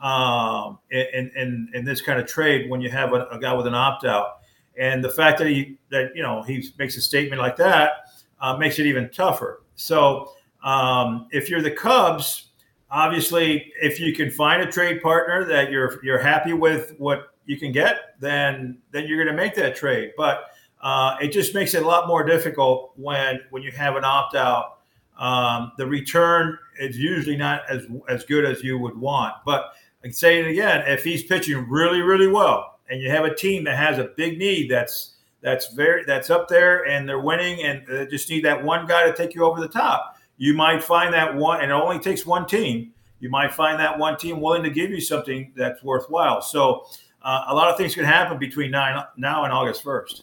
um, 0.00 0.78
in, 0.90 1.30
in 1.36 1.70
in 1.74 1.84
this 1.84 2.00
kind 2.00 2.20
of 2.20 2.26
trade 2.26 2.70
when 2.70 2.80
you 2.80 2.90
have 2.90 3.12
a, 3.12 3.26
a 3.30 3.38
guy 3.38 3.52
with 3.52 3.66
an 3.66 3.74
opt 3.74 4.04
out. 4.04 4.38
And 4.78 5.02
the 5.02 5.10
fact 5.10 5.38
that 5.38 5.48
he 5.48 5.78
that 5.90 6.12
you 6.14 6.22
know 6.22 6.42
he 6.42 6.70
makes 6.78 6.96
a 6.96 7.00
statement 7.00 7.42
like 7.42 7.56
that 7.56 7.92
uh, 8.40 8.56
makes 8.56 8.78
it 8.78 8.86
even 8.86 9.10
tougher. 9.10 9.62
So 9.74 10.32
um, 10.62 11.26
if 11.32 11.50
you're 11.50 11.62
the 11.62 11.72
Cubs, 11.72 12.50
obviously, 12.90 13.72
if 13.82 13.98
you 13.98 14.14
can 14.14 14.30
find 14.30 14.62
a 14.62 14.70
trade 14.70 15.02
partner 15.02 15.44
that 15.44 15.72
you're 15.72 15.98
you're 16.04 16.18
happy 16.18 16.52
with 16.52 16.94
what 16.98 17.34
you 17.46 17.58
can 17.58 17.72
get, 17.72 18.20
then 18.20 18.78
then 18.92 19.06
you're 19.08 19.22
going 19.22 19.34
to 19.36 19.42
make 19.42 19.54
that 19.56 19.74
trade. 19.74 20.12
But 20.16 20.50
uh, 20.80 21.16
it 21.20 21.32
just 21.32 21.54
makes 21.54 21.74
it 21.74 21.82
a 21.82 21.86
lot 21.86 22.06
more 22.06 22.24
difficult 22.24 22.92
when 22.96 23.40
when 23.50 23.62
you 23.62 23.72
have 23.72 23.96
an 23.96 24.04
opt 24.04 24.34
out. 24.34 24.78
Um, 25.18 25.72
the 25.76 25.86
return 25.86 26.56
is 26.78 26.96
usually 26.96 27.36
not 27.36 27.62
as 27.68 27.86
as 28.08 28.24
good 28.24 28.44
as 28.44 28.62
you 28.62 28.78
would 28.78 28.96
want. 28.96 29.34
But 29.44 29.72
I 30.02 30.06
can 30.06 30.12
say 30.12 30.38
it 30.40 30.46
again: 30.46 30.84
if 30.86 31.04
he's 31.04 31.24
pitching 31.24 31.68
really 31.68 32.00
really 32.00 32.28
well, 32.28 32.78
and 32.88 33.00
you 33.00 33.10
have 33.10 33.24
a 33.24 33.34
team 33.34 33.64
that 33.64 33.76
has 33.76 33.98
a 33.98 34.10
big 34.16 34.38
need 34.38 34.70
that's 34.70 35.14
that's 35.40 35.72
very 35.72 36.04
that's 36.04 36.30
up 36.30 36.48
there 36.48 36.86
and 36.86 37.08
they're 37.08 37.20
winning 37.20 37.62
and 37.62 37.86
they 37.86 38.06
just 38.06 38.28
need 38.28 38.44
that 38.44 38.62
one 38.62 38.86
guy 38.86 39.04
to 39.04 39.14
take 39.14 39.34
you 39.34 39.44
over 39.44 39.60
the 39.60 39.68
top 39.68 40.16
you 40.36 40.54
might 40.54 40.82
find 40.82 41.14
that 41.14 41.34
one 41.34 41.60
and 41.60 41.70
it 41.70 41.74
only 41.74 41.98
takes 41.98 42.26
one 42.26 42.46
team 42.46 42.92
you 43.20 43.30
might 43.30 43.52
find 43.52 43.78
that 43.78 43.98
one 43.98 44.16
team 44.16 44.40
willing 44.40 44.62
to 44.62 44.70
give 44.70 44.90
you 44.90 45.00
something 45.00 45.52
that's 45.56 45.82
worthwhile 45.82 46.42
so 46.42 46.84
uh, 47.22 47.44
a 47.48 47.54
lot 47.54 47.68
of 47.68 47.76
things 47.76 47.94
can 47.94 48.04
happen 48.04 48.38
between 48.38 48.70
now, 48.70 49.06
now 49.16 49.44
and 49.44 49.52
august 49.52 49.84
1st 49.84 50.22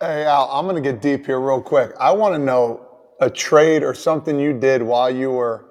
hey 0.00 0.24
al 0.24 0.50
i'm 0.50 0.72
to 0.74 0.80
get 0.80 1.00
deep 1.00 1.26
here 1.26 1.40
real 1.40 1.60
quick 1.60 1.92
i 2.00 2.10
want 2.10 2.34
to 2.34 2.38
know 2.38 2.84
a 3.20 3.30
trade 3.30 3.82
or 3.82 3.94
something 3.94 4.38
you 4.38 4.52
did 4.52 4.82
while 4.82 5.10
you 5.10 5.30
were 5.30 5.66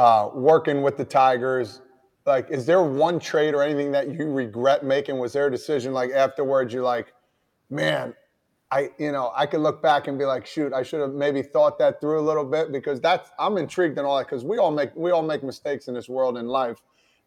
uh, 0.00 0.30
working 0.32 0.80
with 0.80 0.96
the 0.96 1.04
Tigers? 1.04 1.82
Like, 2.24 2.50
is 2.50 2.64
there 2.64 2.82
one 2.82 3.18
trade 3.18 3.54
or 3.54 3.62
anything 3.62 3.92
that 3.92 4.10
you 4.10 4.30
regret 4.30 4.82
making? 4.82 5.18
Was 5.18 5.34
there 5.34 5.48
a 5.48 5.50
decision 5.50 5.92
like 5.92 6.10
afterwards 6.10 6.72
you're 6.72 6.82
like, 6.82 7.12
man, 7.68 8.14
I, 8.70 8.90
you 8.98 9.12
know, 9.12 9.30
I 9.34 9.44
could 9.44 9.60
look 9.60 9.82
back 9.82 10.08
and 10.08 10.18
be 10.18 10.24
like, 10.24 10.46
shoot, 10.46 10.72
I 10.72 10.82
should 10.82 11.00
have 11.00 11.12
maybe 11.12 11.42
thought 11.42 11.78
that 11.80 12.00
through 12.00 12.18
a 12.18 12.22
little 12.22 12.44
bit 12.44 12.72
because 12.72 12.98
that's 13.00 13.30
I'm 13.38 13.58
intrigued 13.58 13.98
and 13.98 14.06
all 14.06 14.16
that 14.16 14.26
because 14.26 14.42
we 14.42 14.56
all 14.56 14.70
make 14.70 14.94
we 14.96 15.10
all 15.10 15.22
make 15.22 15.42
mistakes 15.42 15.88
in 15.88 15.94
this 15.94 16.08
world 16.08 16.38
in 16.38 16.46
life, 16.46 16.78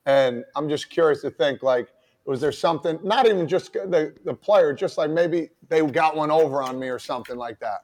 and 0.07 0.43
I'm 0.55 0.67
just 0.67 0.89
curious 0.89 1.21
to 1.21 1.29
think 1.29 1.61
like, 1.61 1.89
was 2.25 2.39
there 2.39 2.51
something 2.51 2.99
not 3.03 3.27
even 3.27 3.47
just 3.47 3.73
the 3.73 4.13
the 4.23 4.33
player, 4.33 4.73
just 4.73 4.97
like 4.97 5.09
maybe 5.09 5.49
they 5.69 5.85
got 5.85 6.15
one 6.15 6.31
over 6.31 6.61
on 6.61 6.79
me 6.79 6.87
or 6.87 6.99
something 6.99 7.35
like 7.35 7.59
that. 7.59 7.83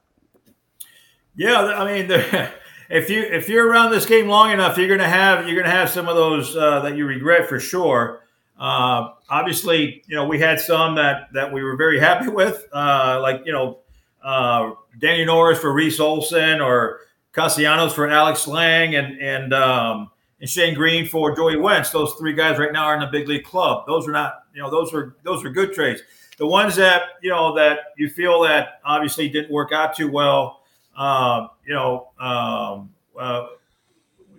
Yeah, 1.36 1.60
I 1.60 1.84
mean, 1.84 2.10
if 2.90 3.10
you 3.10 3.22
if 3.22 3.48
you're 3.48 3.68
around 3.68 3.90
this 3.90 4.06
game 4.06 4.28
long 4.28 4.50
enough, 4.50 4.78
you're 4.78 4.88
gonna 4.88 5.08
have 5.08 5.46
you're 5.46 5.60
gonna 5.60 5.74
have 5.74 5.90
some 5.90 6.08
of 6.08 6.16
those 6.16 6.56
uh, 6.56 6.80
that 6.80 6.96
you 6.96 7.06
regret 7.06 7.48
for 7.48 7.60
sure. 7.60 8.22
Uh, 8.58 9.12
obviously, 9.28 10.02
you 10.06 10.16
know, 10.16 10.26
we 10.26 10.38
had 10.38 10.60
some 10.60 10.96
that 10.96 11.32
that 11.32 11.52
we 11.52 11.62
were 11.62 11.76
very 11.76 11.98
happy 12.00 12.28
with, 12.28 12.66
uh, 12.72 13.18
like 13.22 13.42
you 13.44 13.52
know, 13.52 13.78
uh, 14.22 14.72
Danny 14.98 15.24
Norris 15.24 15.58
for 15.58 15.72
Reese 15.72 16.00
Olson 16.00 16.60
or 16.60 17.00
Castellanos 17.32 17.92
for 17.92 18.08
Alex 18.08 18.46
Lange 18.46 18.94
and 18.94 19.20
and 19.20 19.54
um, 19.54 20.10
and 20.40 20.48
Shane 20.48 20.74
Greene 20.74 21.06
for 21.06 21.34
Joey 21.36 21.56
Wentz. 21.56 21.90
Those 21.90 22.14
three 22.14 22.32
guys 22.32 22.58
right 22.58 22.72
now 22.72 22.86
are 22.86 22.94
in 22.94 23.00
the 23.00 23.06
big 23.06 23.28
league 23.28 23.44
club. 23.44 23.86
Those 23.86 24.08
are 24.08 24.12
not, 24.12 24.44
you 24.54 24.62
know, 24.62 24.70
those 24.70 24.92
are 24.94 25.14
those 25.22 25.44
are 25.44 25.50
good 25.50 25.72
trades. 25.72 26.02
The 26.38 26.46
ones 26.46 26.76
that 26.76 27.02
you 27.22 27.30
know 27.30 27.54
that 27.56 27.78
you 27.98 28.08
feel 28.08 28.42
that 28.42 28.80
obviously 28.84 29.28
didn't 29.28 29.50
work 29.50 29.72
out 29.72 29.94
too 29.94 30.10
well, 30.10 30.62
uh, 30.96 31.48
you 31.66 31.74
know. 31.74 32.08
Um, 32.18 32.90
uh, 33.18 33.46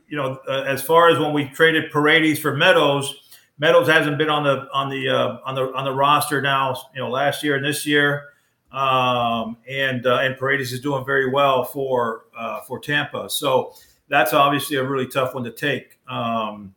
you 0.08 0.18
know, 0.18 0.40
uh, 0.46 0.64
as 0.68 0.82
far 0.82 1.10
as 1.10 1.18
when 1.20 1.32
we 1.32 1.48
traded 1.48 1.90
Paredes 1.90 2.38
for 2.38 2.54
Meadows, 2.54 3.32
Meadows 3.60 3.88
hasn't 3.88 4.18
been 4.18 4.30
on 4.30 4.44
the 4.44 4.68
on 4.74 4.90
the 4.90 5.08
uh, 5.08 5.38
on 5.46 5.56
the 5.56 5.72
on 5.74 5.86
the 5.86 5.94
roster 5.94 6.42
now. 6.42 6.76
You 6.96 7.02
know, 7.02 7.10
last 7.10 7.44
year 7.44 7.56
and 7.56 7.64
this 7.64 7.86
year, 7.86 8.30
um, 8.72 9.58
and 9.70 10.06
uh, 10.06 10.18
and 10.18 10.36
Paredes 10.38 10.74
is 10.74 10.82
doing 10.82 11.06
very 11.06 11.30
well 11.30 11.64
for 11.64 12.26
for 12.68 12.80
Tampa. 12.80 13.30
So 13.30 13.76
that's 14.12 14.34
obviously 14.34 14.78
a 14.78 14.84
really 14.84 15.08
tough 15.08 15.34
one 15.34 15.44
to 15.46 15.52
take. 15.52 16.00
Um, 16.08 16.76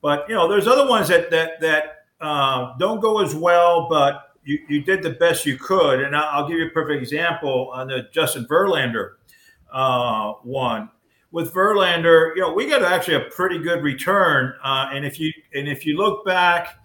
but 0.00 0.28
you 0.28 0.34
know, 0.34 0.48
there's 0.48 0.66
other 0.66 0.88
ones 0.88 1.08
that 1.08 1.30
that 1.30 1.60
that 1.60 2.06
uh, 2.20 2.76
don't 2.78 3.00
go 3.00 3.22
as 3.22 3.34
well, 3.34 3.88
but 3.88 4.36
you, 4.44 4.58
you 4.68 4.82
did 4.82 5.02
the 5.02 5.10
best 5.10 5.44
you 5.44 5.58
could. 5.58 6.00
And 6.00 6.16
I'll 6.16 6.48
give 6.48 6.56
you 6.56 6.66
a 6.66 6.70
perfect 6.70 7.02
example 7.02 7.70
on 7.74 7.88
the 7.88 8.08
Justin 8.12 8.46
Verlander 8.46 9.16
uh, 9.72 10.32
one 10.42 10.88
with 11.36 11.52
Verlander, 11.52 12.34
you 12.34 12.40
know, 12.40 12.52
we 12.52 12.66
got 12.66 12.82
actually 12.82 13.16
a 13.16 13.28
pretty 13.28 13.58
good 13.58 13.82
return. 13.82 14.54
Uh, 14.64 14.88
and 14.92 15.04
if 15.04 15.20
you 15.20 15.30
and 15.54 15.68
if 15.68 15.84
you 15.84 15.96
look 15.96 16.24
back 16.24 16.78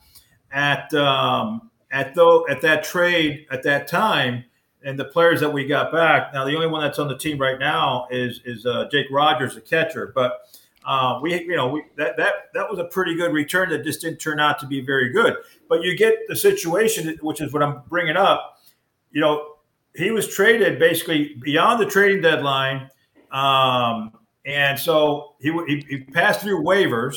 at 0.52 0.94
um, 0.94 1.72
at 1.92 2.14
though 2.16 2.46
at 2.50 2.60
that 2.60 2.84
trade 2.84 3.46
at 3.50 3.64
that 3.64 3.88
time 3.88 4.44
and 4.84 5.00
the 5.00 5.06
players 5.06 5.40
that 5.40 5.52
we 5.52 5.66
got 5.66 5.92
back. 5.92 6.34
Now 6.34 6.46
the 6.46 6.56
only 6.56 6.68
one 6.68 6.82
that's 6.82 7.00
on 7.00 7.08
the 7.08 7.18
team 7.18 7.38
right 7.38 7.60
now 7.60 8.08
is 8.10 8.42
is 8.46 8.66
uh, 8.66 8.88
Jake 8.92 9.08
Rogers, 9.12 9.56
the 9.56 9.62
catcher. 9.62 10.12
But 10.14 10.40
uh, 10.86 11.20
we 11.22 11.40
you 11.42 11.56
know 11.56 11.70
we, 11.70 11.84
that 11.98 12.18
that 12.18 12.34
that 12.54 12.70
was 12.70 12.80
a 12.80 12.86
pretty 12.86 13.16
good 13.16 13.34
return 13.34 13.70
that 13.70 13.84
just 13.84 14.02
didn't 14.02 14.20
turn 14.20 14.40
out 14.40 14.60
to 14.60 14.68
be 14.68 14.82
very 14.82 15.10
good. 15.10 15.36
But 15.70 15.84
you 15.84 15.98
get 15.98 16.16
the 16.28 16.36
situation, 16.36 17.18
which 17.22 17.42
is 17.42 17.54
what 17.54 17.64
I'm 17.64 17.82
bringing 17.90 18.18
up. 18.18 18.60
You 19.12 19.22
know, 19.22 19.56
he 19.96 20.12
was 20.12 20.28
traded 20.28 20.80
basically 20.80 21.36
beyond 21.42 21.82
the 21.82 21.86
trading 21.86 22.22
deadline. 22.22 22.90
Um, 23.32 24.14
and 24.46 24.80
so 24.80 25.36
he, 25.40 25.52
he, 25.68 25.86
he 25.88 25.98
passed 26.00 26.42
through 26.42 26.64
waivers. 26.64 27.16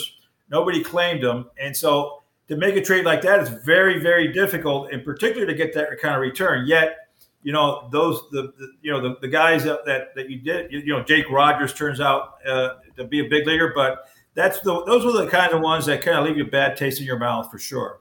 Nobody 0.50 0.82
claimed 0.82 1.24
him. 1.24 1.46
And 1.58 1.76
so 1.76 2.22
to 2.48 2.56
make 2.56 2.76
a 2.76 2.82
trade 2.82 3.04
like 3.04 3.22
that 3.22 3.40
is 3.40 3.48
very, 3.64 4.00
very 4.00 4.32
difficult, 4.32 4.92
in 4.92 5.02
particular 5.02 5.46
to 5.46 5.54
get 5.54 5.72
that 5.74 5.98
kind 6.00 6.14
of 6.14 6.20
return. 6.20 6.66
Yet, 6.66 6.96
you 7.44 7.52
know, 7.52 7.88
those 7.92 8.22
the, 8.30 8.52
the 8.58 8.72
you 8.80 8.90
know 8.90 9.00
the, 9.00 9.16
the 9.20 9.28
guys 9.28 9.62
that, 9.64 9.84
that, 9.84 10.14
that 10.16 10.30
you 10.30 10.40
did, 10.40 10.72
you, 10.72 10.80
you, 10.80 10.92
know, 10.92 11.04
Jake 11.04 11.30
Rogers 11.30 11.74
turns 11.74 12.00
out 12.00 12.36
uh, 12.48 12.70
to 12.96 13.04
be 13.04 13.20
a 13.24 13.28
big 13.28 13.46
leaguer, 13.46 13.70
but 13.74 14.08
that's 14.34 14.60
the 14.60 14.82
those 14.84 15.04
are 15.04 15.12
the 15.12 15.30
kind 15.30 15.52
of 15.52 15.60
ones 15.60 15.86
that 15.86 16.00
kind 16.00 16.18
of 16.18 16.24
leave 16.24 16.38
you 16.38 16.44
a 16.44 16.50
bad 16.50 16.76
taste 16.76 17.00
in 17.00 17.06
your 17.06 17.18
mouth 17.18 17.50
for 17.50 17.58
sure. 17.58 18.00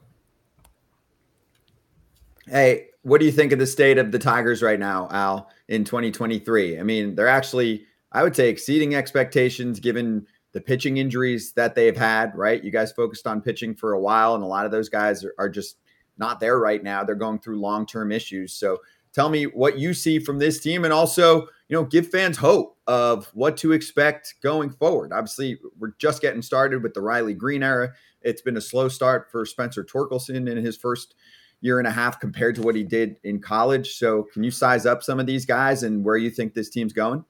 Hey, 2.46 2.88
what 3.02 3.20
do 3.20 3.26
you 3.26 3.32
think 3.32 3.52
of 3.52 3.58
the 3.58 3.66
state 3.66 3.98
of 3.98 4.12
the 4.12 4.18
Tigers 4.18 4.62
right 4.62 4.78
now, 4.78 5.08
Al, 5.10 5.50
in 5.68 5.84
2023? 5.84 6.80
I 6.80 6.82
mean, 6.82 7.14
they're 7.14 7.28
actually 7.28 7.84
I 8.12 8.22
would 8.22 8.34
say 8.34 8.48
exceeding 8.48 8.94
expectations 8.94 9.78
given 9.78 10.26
the 10.52 10.60
pitching 10.60 10.96
injuries 10.96 11.52
that 11.52 11.74
they've 11.74 11.96
had, 11.96 12.34
right? 12.34 12.64
You 12.64 12.70
guys 12.70 12.92
focused 12.92 13.26
on 13.26 13.42
pitching 13.42 13.74
for 13.74 13.92
a 13.92 14.00
while, 14.00 14.34
and 14.36 14.42
a 14.42 14.46
lot 14.46 14.64
of 14.64 14.72
those 14.72 14.88
guys 14.88 15.22
are, 15.22 15.34
are 15.36 15.50
just 15.50 15.76
not 16.16 16.40
there 16.40 16.58
right 16.58 16.82
now. 16.82 17.04
They're 17.04 17.14
going 17.14 17.40
through 17.40 17.60
long 17.60 17.84
term 17.84 18.10
issues. 18.10 18.54
So 18.54 18.78
tell 19.14 19.28
me 19.28 19.44
what 19.44 19.78
you 19.78 19.94
see 19.94 20.18
from 20.18 20.38
this 20.38 20.60
team 20.60 20.84
and 20.84 20.92
also, 20.92 21.42
you 21.68 21.76
know, 21.76 21.84
give 21.84 22.08
fans 22.08 22.36
hope 22.36 22.76
of 22.86 23.30
what 23.32 23.56
to 23.58 23.72
expect 23.72 24.34
going 24.42 24.70
forward. 24.70 25.12
Obviously, 25.12 25.58
we're 25.78 25.92
just 25.98 26.20
getting 26.20 26.42
started 26.42 26.82
with 26.82 26.92
the 26.94 27.00
Riley 27.00 27.32
Greene 27.32 27.62
era. 27.62 27.92
It's 28.22 28.42
been 28.42 28.56
a 28.56 28.60
slow 28.60 28.88
start 28.88 29.30
for 29.30 29.46
Spencer 29.46 29.84
Torkelson 29.84 30.50
in 30.50 30.56
his 30.56 30.76
first 30.76 31.14
year 31.60 31.78
and 31.78 31.88
a 31.88 31.90
half 31.90 32.20
compared 32.20 32.54
to 32.56 32.62
what 32.62 32.74
he 32.74 32.82
did 32.82 33.16
in 33.24 33.40
college. 33.40 33.94
So, 33.94 34.26
can 34.34 34.42
you 34.44 34.50
size 34.50 34.84
up 34.84 35.02
some 35.02 35.20
of 35.20 35.26
these 35.26 35.46
guys 35.46 35.82
and 35.82 36.04
where 36.04 36.16
you 36.16 36.30
think 36.30 36.52
this 36.52 36.68
team's 36.68 36.92
going? 36.92 37.24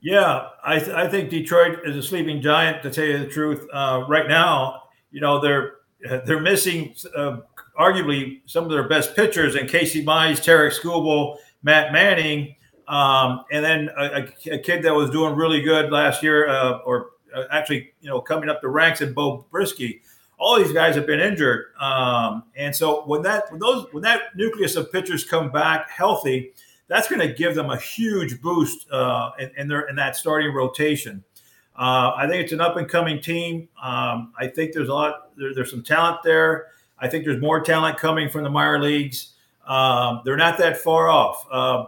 Yeah, 0.00 0.48
I, 0.64 0.78
th- 0.78 0.90
I 0.90 1.08
think 1.08 1.30
Detroit 1.30 1.80
is 1.84 1.96
a 1.96 2.02
sleeping 2.02 2.40
giant. 2.40 2.82
To 2.82 2.90
tell 2.90 3.04
you 3.04 3.18
the 3.18 3.26
truth, 3.26 3.66
uh, 3.72 4.04
right 4.08 4.28
now, 4.28 4.82
you 5.10 5.20
know 5.20 5.40
they're 5.40 5.74
they're 6.24 6.40
missing 6.40 6.94
uh, 7.16 7.38
arguably 7.78 8.40
some 8.46 8.64
of 8.64 8.70
their 8.70 8.88
best 8.88 9.14
pitchers 9.14 9.54
in 9.54 9.66
Casey 9.66 10.04
Mize, 10.04 10.42
Tarik 10.42 10.72
Skubal, 10.72 11.36
Matt 11.62 11.92
Manning, 11.92 12.54
um, 12.88 13.44
and 13.50 13.64
then 13.64 13.90
a, 13.98 14.28
a, 14.52 14.58
kid 14.58 14.82
that 14.84 14.94
was 14.94 15.10
doing 15.10 15.34
really 15.34 15.60
good 15.60 15.90
last 15.90 16.22
year, 16.22 16.48
uh, 16.48 16.78
or 16.78 17.10
uh, 17.34 17.44
actually, 17.50 17.92
you 18.00 18.08
know, 18.08 18.20
coming 18.20 18.48
up 18.48 18.60
the 18.62 18.68
ranks 18.68 19.00
in 19.00 19.12
Beau 19.12 19.46
Brieske. 19.52 20.00
All 20.38 20.56
these 20.56 20.72
guys 20.72 20.94
have 20.94 21.06
been 21.06 21.18
injured, 21.18 21.66
um, 21.80 22.44
and 22.56 22.76
so 22.76 23.06
when 23.06 23.22
that 23.22 23.50
when 23.50 23.58
those 23.58 23.86
when 23.92 24.02
that 24.02 24.36
nucleus 24.36 24.76
of 24.76 24.92
pitchers 24.92 25.24
come 25.24 25.50
back 25.50 25.90
healthy 25.90 26.52
that's 26.88 27.08
going 27.08 27.20
to 27.20 27.32
give 27.32 27.54
them 27.54 27.70
a 27.70 27.78
huge 27.78 28.40
boost 28.40 28.90
uh, 28.90 29.30
in, 29.38 29.50
in, 29.56 29.68
their 29.68 29.88
in 29.88 29.96
that 29.96 30.16
starting 30.16 30.52
rotation. 30.52 31.24
Uh, 31.76 32.12
I 32.16 32.26
think 32.28 32.44
it's 32.44 32.52
an 32.52 32.60
up 32.60 32.76
and 32.76 32.88
coming 32.88 33.20
team. 33.20 33.68
Um, 33.82 34.32
I 34.38 34.46
think 34.46 34.72
there's 34.72 34.88
a 34.88 34.94
lot. 34.94 35.36
There, 35.36 35.54
there's 35.54 35.70
some 35.70 35.82
talent 35.82 36.18
there. 36.24 36.68
I 36.98 37.08
think 37.08 37.24
there's 37.24 37.40
more 37.40 37.60
talent 37.60 37.98
coming 37.98 38.28
from 38.28 38.44
the 38.44 38.50
minor 38.50 38.80
leagues. 38.80 39.34
Um, 39.66 40.22
they're 40.24 40.36
not 40.36 40.58
that 40.58 40.78
far 40.78 41.08
off. 41.08 41.46
Uh, 41.50 41.86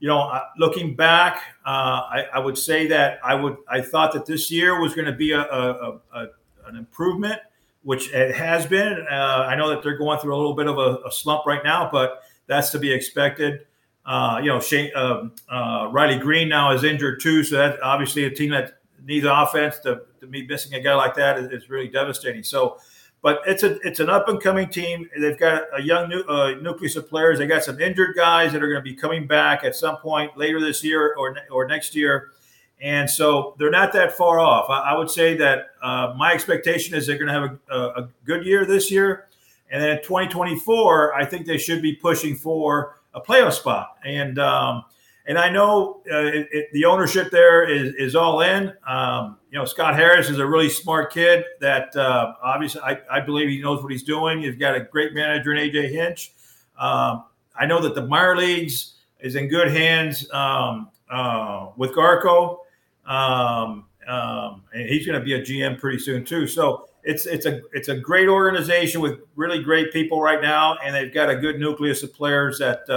you 0.00 0.08
know, 0.08 0.40
looking 0.56 0.94
back, 0.94 1.42
uh, 1.66 1.68
I, 1.68 2.26
I, 2.34 2.38
would 2.38 2.56
say 2.56 2.86
that 2.86 3.18
I 3.24 3.34
would 3.34 3.56
I 3.68 3.80
thought 3.80 4.12
that 4.12 4.26
this 4.26 4.50
year 4.50 4.80
was 4.80 4.94
going 4.94 5.06
to 5.06 5.12
be 5.12 5.32
a, 5.32 5.40
a, 5.40 6.00
a, 6.14 6.26
an 6.66 6.76
improvement, 6.76 7.40
which 7.82 8.12
it 8.12 8.34
has 8.34 8.64
been. 8.64 9.06
Uh, 9.10 9.46
I 9.48 9.56
know 9.56 9.68
that 9.70 9.82
they're 9.82 9.96
going 9.96 10.18
through 10.20 10.34
a 10.34 10.38
little 10.38 10.54
bit 10.54 10.68
of 10.68 10.78
a, 10.78 11.10
slump 11.10 11.46
right 11.46 11.64
now, 11.64 11.88
but 11.90 12.22
that's 12.46 12.70
to 12.70 12.78
be 12.78 12.92
expected. 12.92 13.66
Uh, 14.06 14.40
you 14.42 14.48
know, 14.48 14.60
Shane, 14.60 14.90
uh, 14.94 15.24
uh, 15.50 15.88
Riley 15.90 16.18
Greene 16.18 16.48
now 16.48 16.72
is 16.72 16.84
injured 16.84 17.20
too, 17.20 17.42
so 17.44 17.56
that 17.56 17.82
obviously 17.82 18.24
a 18.24 18.30
team 18.30 18.50
that 18.50 18.78
needs 19.04 19.26
offense 19.28 19.78
to, 19.80 20.02
to 20.20 20.26
be 20.26 20.46
missing 20.46 20.74
a 20.74 20.80
guy 20.80 20.94
like 20.94 21.14
that 21.16 21.38
is, 21.38 21.50
is, 21.50 21.70
really 21.70 21.88
devastating. 21.88 22.42
So, 22.42 22.78
but 23.22 23.40
it's 23.46 23.62
a 23.62 23.78
it's 23.86 24.00
an 24.00 24.08
up 24.08 24.28
and 24.28 24.40
coming 24.40 24.68
team. 24.68 25.08
They've 25.18 25.38
got 25.38 25.64
a 25.76 25.82
young 25.82 26.12
uh, 26.28 26.52
nucleus 26.60 26.96
of 26.96 27.08
players. 27.08 27.38
They 27.38 27.46
got 27.46 27.64
some 27.64 27.80
injured 27.80 28.16
guys 28.16 28.52
that 28.52 28.62
are 28.62 28.68
going 28.68 28.80
to 28.80 28.90
be 28.90 28.94
coming 28.94 29.26
back 29.26 29.64
at 29.64 29.74
some 29.74 29.96
point 29.96 30.36
later 30.36 30.60
this 30.60 30.84
year 30.84 31.14
or 31.16 31.36
or 31.50 31.66
next 31.66 31.94
year, 31.94 32.30
and 32.80 33.08
so 33.10 33.54
they're 33.58 33.70
not 33.70 33.92
that 33.94 34.12
far 34.12 34.38
off. 34.38 34.70
I, 34.70 34.92
I 34.92 34.98
would 34.98 35.10
say 35.10 35.36
that 35.36 35.70
uh, 35.82 36.14
my 36.16 36.32
expectation 36.32 36.94
is 36.94 37.06
they're 37.06 37.18
going 37.18 37.28
to 37.28 37.32
have 37.32 37.58
a, 37.70 38.02
a 38.02 38.08
good 38.24 38.44
year 38.46 38.64
this 38.64 38.90
year, 38.90 39.26
and 39.70 39.82
then 39.82 39.98
in 39.98 40.02
2024, 40.02 41.14
I 41.14 41.24
think 41.24 41.46
they 41.46 41.58
should 41.58 41.82
be 41.82 41.94
pushing 41.94 42.36
for 42.36 43.00
a 43.14 43.20
playoff 43.20 43.54
spot. 43.54 43.96
And 44.04 44.38
um, 44.38 44.84
and 45.28 45.38
I 45.38 45.50
know 45.50 46.00
uh, 46.10 46.24
it, 46.24 46.48
it, 46.50 46.72
the 46.72 46.86
ownership 46.86 47.30
there 47.30 47.68
is 47.68 47.94
is 47.94 48.16
all 48.16 48.40
in. 48.40 48.72
Um, 48.86 49.36
you 49.50 49.58
know, 49.58 49.66
Scott 49.66 49.94
Harris 49.94 50.30
is 50.30 50.38
a 50.38 50.46
really 50.46 50.70
smart 50.70 51.12
kid 51.12 51.44
that 51.60 51.94
uh, 51.94 52.32
obviously 52.42 52.80
I, 52.80 52.98
I 53.10 53.20
believe 53.20 53.48
he 53.48 53.60
knows 53.60 53.82
what 53.82 53.92
he's 53.92 54.02
doing. 54.02 54.40
He's 54.40 54.56
got 54.56 54.74
a 54.74 54.80
great 54.80 55.12
manager 55.12 55.52
in 55.52 55.70
AJ 55.70 55.90
Hinch. 55.90 56.32
Um, 56.78 57.24
I 57.54 57.66
know 57.66 57.80
that 57.82 57.94
the 57.94 58.06
minor 58.06 58.36
leagues 58.36 58.94
is 59.20 59.36
in 59.36 59.48
good 59.48 59.70
hands 59.70 60.30
um, 60.32 60.88
uh, 61.10 61.68
with 61.76 61.92
Garko. 61.92 62.58
Um, 63.04 63.84
um, 64.06 64.62
and 64.72 64.88
he's 64.88 65.06
going 65.06 65.18
to 65.18 65.24
be 65.24 65.34
a 65.34 65.42
GM 65.42 65.78
pretty 65.78 65.98
soon 65.98 66.24
too. 66.24 66.46
So 66.46 66.88
it's 67.04 67.26
it's 67.26 67.44
a 67.44 67.60
it's 67.74 67.88
a 67.88 67.96
great 67.98 68.28
organization 68.28 69.02
with 69.02 69.20
really 69.36 69.62
great 69.62 69.92
people 69.92 70.22
right 70.22 70.40
now, 70.40 70.78
and 70.82 70.94
they've 70.94 71.12
got 71.12 71.28
a 71.28 71.36
good 71.36 71.60
nucleus 71.60 72.02
of 72.02 72.14
players 72.14 72.58
that 72.60 72.88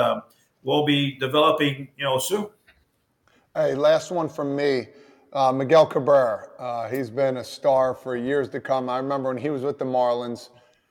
will 0.63 0.85
be 0.85 1.17
developing, 1.17 1.87
you 1.97 2.03
know, 2.03 2.17
soon. 2.19 2.47
Hey, 3.55 3.75
last 3.75 4.11
one 4.11 4.29
from 4.29 4.55
me. 4.55 4.87
Uh, 5.33 5.51
Miguel 5.51 5.85
Cabrera. 5.85 6.49
Uh, 6.59 6.89
he's 6.89 7.09
been 7.09 7.37
a 7.37 7.43
star 7.43 7.95
for 7.95 8.17
years 8.17 8.49
to 8.49 8.59
come. 8.59 8.89
I 8.89 8.97
remember 8.97 9.29
when 9.29 9.37
he 9.37 9.49
was 9.49 9.61
with 9.61 9.79
the 9.79 9.85
Marlins. 9.85 10.49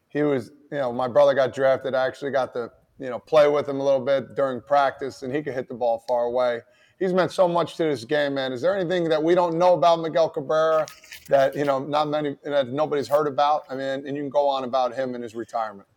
He 0.09 0.23
was, 0.23 0.51
you 0.73 0.79
know, 0.79 0.93
my 0.93 1.09
brother 1.09 1.35
got 1.35 1.55
drafted. 1.55 1.95
I 1.95 2.07
actually 2.07 2.31
got 2.31 2.53
to, 2.55 2.71
you 2.99 3.11
know, 3.11 3.19
play 3.19 3.49
with 3.49 3.69
him 3.69 3.81
a 3.81 3.85
little 3.85 4.01
bit 4.05 4.35
during 4.35 4.61
practice, 4.63 5.23
and 5.23 5.35
he 5.35 5.43
could 5.43 5.55
hit 5.55 5.69
the 5.69 5.75
ball 5.75 6.05
far 6.09 6.25
away. 6.25 6.61
He's 6.99 7.13
meant 7.15 7.33
so 7.33 7.49
much 7.49 7.77
to 7.77 7.85
this 7.85 8.05
game, 8.05 8.35
man. 8.35 8.53
Is 8.53 8.61
there 8.61 8.77
anything 8.77 9.09
that 9.09 9.23
we 9.23 9.35
don't 9.35 9.57
know 9.57 9.75
about 9.75 10.01
Miguel 10.01 10.29
Cabrera 10.29 10.87
that 11.29 11.55
you 11.55 11.65
know 11.65 11.79
not 11.79 12.09
many 12.09 12.37
that 12.45 12.69
nobody's 12.69 13.09
heard 13.09 13.27
about? 13.27 13.63
I 13.71 13.75
mean, 13.75 14.07
and 14.07 14.17
you 14.17 14.23
can 14.23 14.29
go 14.29 14.49
on 14.49 14.65
about 14.65 14.95
him 14.95 15.15
and 15.15 15.23
his 15.23 15.35
retirement. 15.35 15.89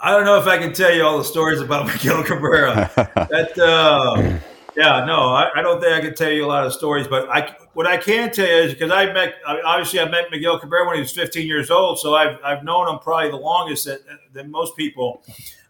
I 0.00 0.12
don't 0.12 0.24
know 0.24 0.38
if 0.38 0.46
I 0.46 0.58
can 0.58 0.72
tell 0.72 0.92
you 0.92 1.02
all 1.04 1.18
the 1.18 1.24
stories 1.24 1.60
about 1.60 1.86
Miguel 1.92 2.22
Cabrera. 2.22 2.90
that. 2.94 3.58
Uh, 3.58 4.38
yeah, 4.76 5.04
no, 5.04 5.30
I, 5.30 5.50
I, 5.56 5.62
don't 5.62 5.80
think 5.80 5.92
I 5.92 6.00
can 6.00 6.14
tell 6.14 6.30
you 6.30 6.44
a 6.44 6.46
lot 6.46 6.64
of 6.64 6.72
stories, 6.72 7.08
but 7.08 7.28
I 7.28 7.56
what 7.72 7.86
I 7.86 7.96
can 7.96 8.30
tell 8.30 8.46
you 8.46 8.52
is 8.52 8.74
because 8.74 8.92
I 8.92 9.12
met 9.12 9.34
obviously 9.44 9.98
I 9.98 10.08
met 10.08 10.30
Miguel 10.30 10.60
Cabrera 10.60 10.86
when 10.86 10.94
he 10.96 11.00
was 11.00 11.10
15 11.10 11.48
years 11.48 11.70
old, 11.70 11.98
so 11.98 12.14
I've 12.14 12.38
I've 12.44 12.62
known 12.62 12.88
him 12.88 13.00
probably 13.00 13.30
the 13.30 13.38
longest 13.38 13.88
than 14.32 14.50
most 14.52 14.76
people. 14.76 15.24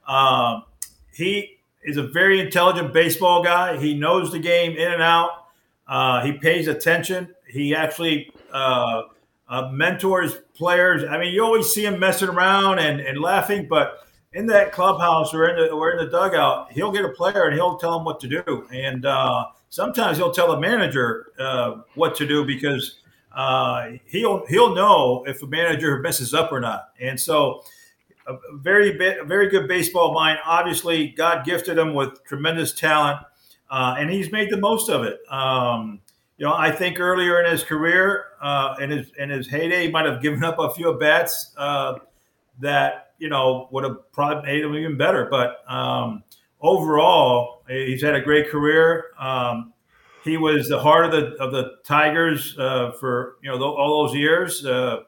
Um, 0.07 0.65
he 1.13 1.59
is 1.83 1.97
a 1.97 2.03
very 2.03 2.39
intelligent 2.41 2.93
baseball 2.93 3.43
guy. 3.43 3.79
He 3.79 3.95
knows 3.95 4.31
the 4.31 4.39
game 4.39 4.73
in 4.73 4.93
and 4.93 5.03
out. 5.03 5.47
Uh, 5.87 6.23
he 6.23 6.33
pays 6.33 6.69
attention. 6.69 7.35
He 7.49 7.75
actually 7.75 8.31
uh, 8.53 9.05
uh, 9.49 9.71
mentors 9.73 10.35
players. 10.55 11.03
I 11.09 11.17
mean, 11.17 11.33
you 11.33 11.43
always 11.43 11.73
see 11.73 11.87
him 11.87 11.99
messing 11.99 12.29
around 12.29 12.79
and, 12.79 13.01
and 13.01 13.19
laughing, 13.19 13.69
but 13.69 14.07
in 14.33 14.47
that 14.47 14.73
clubhouse 14.73 15.33
or 15.33 15.49
in 15.49 15.57
the 15.57 15.71
or 15.71 15.91
in 15.91 16.05
the 16.05 16.11
dugout, 16.11 16.73
he'll 16.73 16.93
get 16.93 17.05
a 17.05 17.09
player 17.09 17.45
and 17.45 17.55
he'll 17.55 17.79
tell 17.79 17.99
him 17.99 18.05
what 18.05 18.21
to 18.21 18.29
do. 18.29 18.67
And 18.73 19.07
uh, 19.07 19.47
sometimes 19.71 20.19
he'll 20.19 20.33
tell 20.33 20.51
the 20.53 20.61
manager 20.61 21.33
uh, 21.39 21.77
what 21.95 22.15
to 22.17 22.27
do 22.27 22.45
because 22.45 23.01
uh, 23.33 23.93
he'll 24.07 24.47
he'll 24.47 24.75
know 24.75 25.25
if 25.27 25.43
a 25.43 25.47
manager 25.47 25.99
messes 26.01 26.35
up 26.35 26.53
or 26.53 26.61
not. 26.61 26.89
And 27.01 27.19
so, 27.19 27.63
a 28.27 28.37
very 28.55 28.97
bit, 28.99 29.21
a 29.21 29.25
very 29.25 29.49
good 29.49 29.67
baseball 29.69 30.13
mind. 30.13 30.39
Obviously, 30.45 31.09
God 31.09 31.45
gifted 31.45 31.79
him 31.79 31.95
with 31.95 32.23
tremendous 32.25 32.73
talent, 32.73 33.21
uh, 33.71 33.97
and 33.99 34.11
he's 34.11 34.31
made 34.31 34.51
the 34.51 34.59
most 34.59 34.91
of 34.91 35.05
it. 35.05 35.21
Um, 35.31 36.01
you 36.37 36.47
know, 36.47 36.53
I 36.53 36.71
think 36.71 37.01
earlier 37.01 37.43
in 37.43 37.51
his 37.51 37.65
career, 37.65 38.27
uh, 38.41 38.77
in 38.81 38.91
his 38.91 39.11
in 39.19 39.31
his 39.31 39.49
heyday, 39.49 39.87
he 39.87 39.91
might 39.91 40.05
have 40.05 40.21
given 40.21 40.45
up 40.45 40.59
a 40.59 40.71
few 40.75 40.93
bats 40.95 41.53
uh, 41.57 41.99
that 42.61 43.08
you 43.19 43.29
know, 43.29 43.69
would 43.71 43.85
have 43.85 44.13
probably 44.13 44.51
made 44.51 44.65
him 44.65 44.75
even 44.75 44.97
better. 44.97 45.27
But 45.31 45.59
um, 45.71 46.23
overall, 46.61 47.65
he's 47.69 48.03
had 48.03 48.15
a 48.15 48.21
great 48.21 48.49
career. 48.49 49.07
Um, 49.19 49.73
he 50.25 50.37
was 50.37 50.69
the 50.69 50.79
heart 50.79 51.07
of 51.07 51.13
the 51.13 51.43
of 51.43 51.53
the 51.53 51.77
Tigers 51.85 52.57
uh, 52.59 52.93
for 52.93 53.37
you 53.43 53.51
know 53.51 53.63
all 53.63 54.07
those 54.07 54.17
years, 54.17 54.65
uh, 54.65 55.01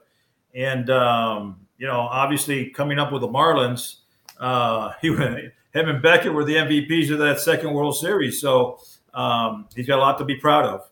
and 0.54 0.88
um, 0.90 1.66
you 1.78 1.86
know, 1.86 2.00
obviously 2.00 2.70
coming 2.70 2.98
up 2.98 3.10
with 3.10 3.22
the 3.22 3.28
Marlins, 3.28 3.96
uh, 4.38 4.92
he 5.00 5.08
him 5.08 5.88
and 5.88 6.02
Beckett 6.02 6.32
were 6.32 6.44
the 6.44 6.56
MVPs 6.56 7.10
of 7.10 7.18
that 7.18 7.40
second 7.40 7.72
World 7.72 7.96
Series. 7.96 8.40
So 8.40 8.78
um, 9.14 9.68
he's 9.74 9.86
got 9.86 9.98
a 9.98 10.02
lot 10.02 10.18
to 10.18 10.24
be 10.24 10.36
proud 10.36 10.64
of. 10.64 10.88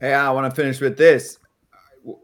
Hey, 0.00 0.14
I 0.14 0.30
want 0.30 0.52
to 0.52 0.60
finish 0.60 0.80
with 0.80 0.96
this 0.96 1.37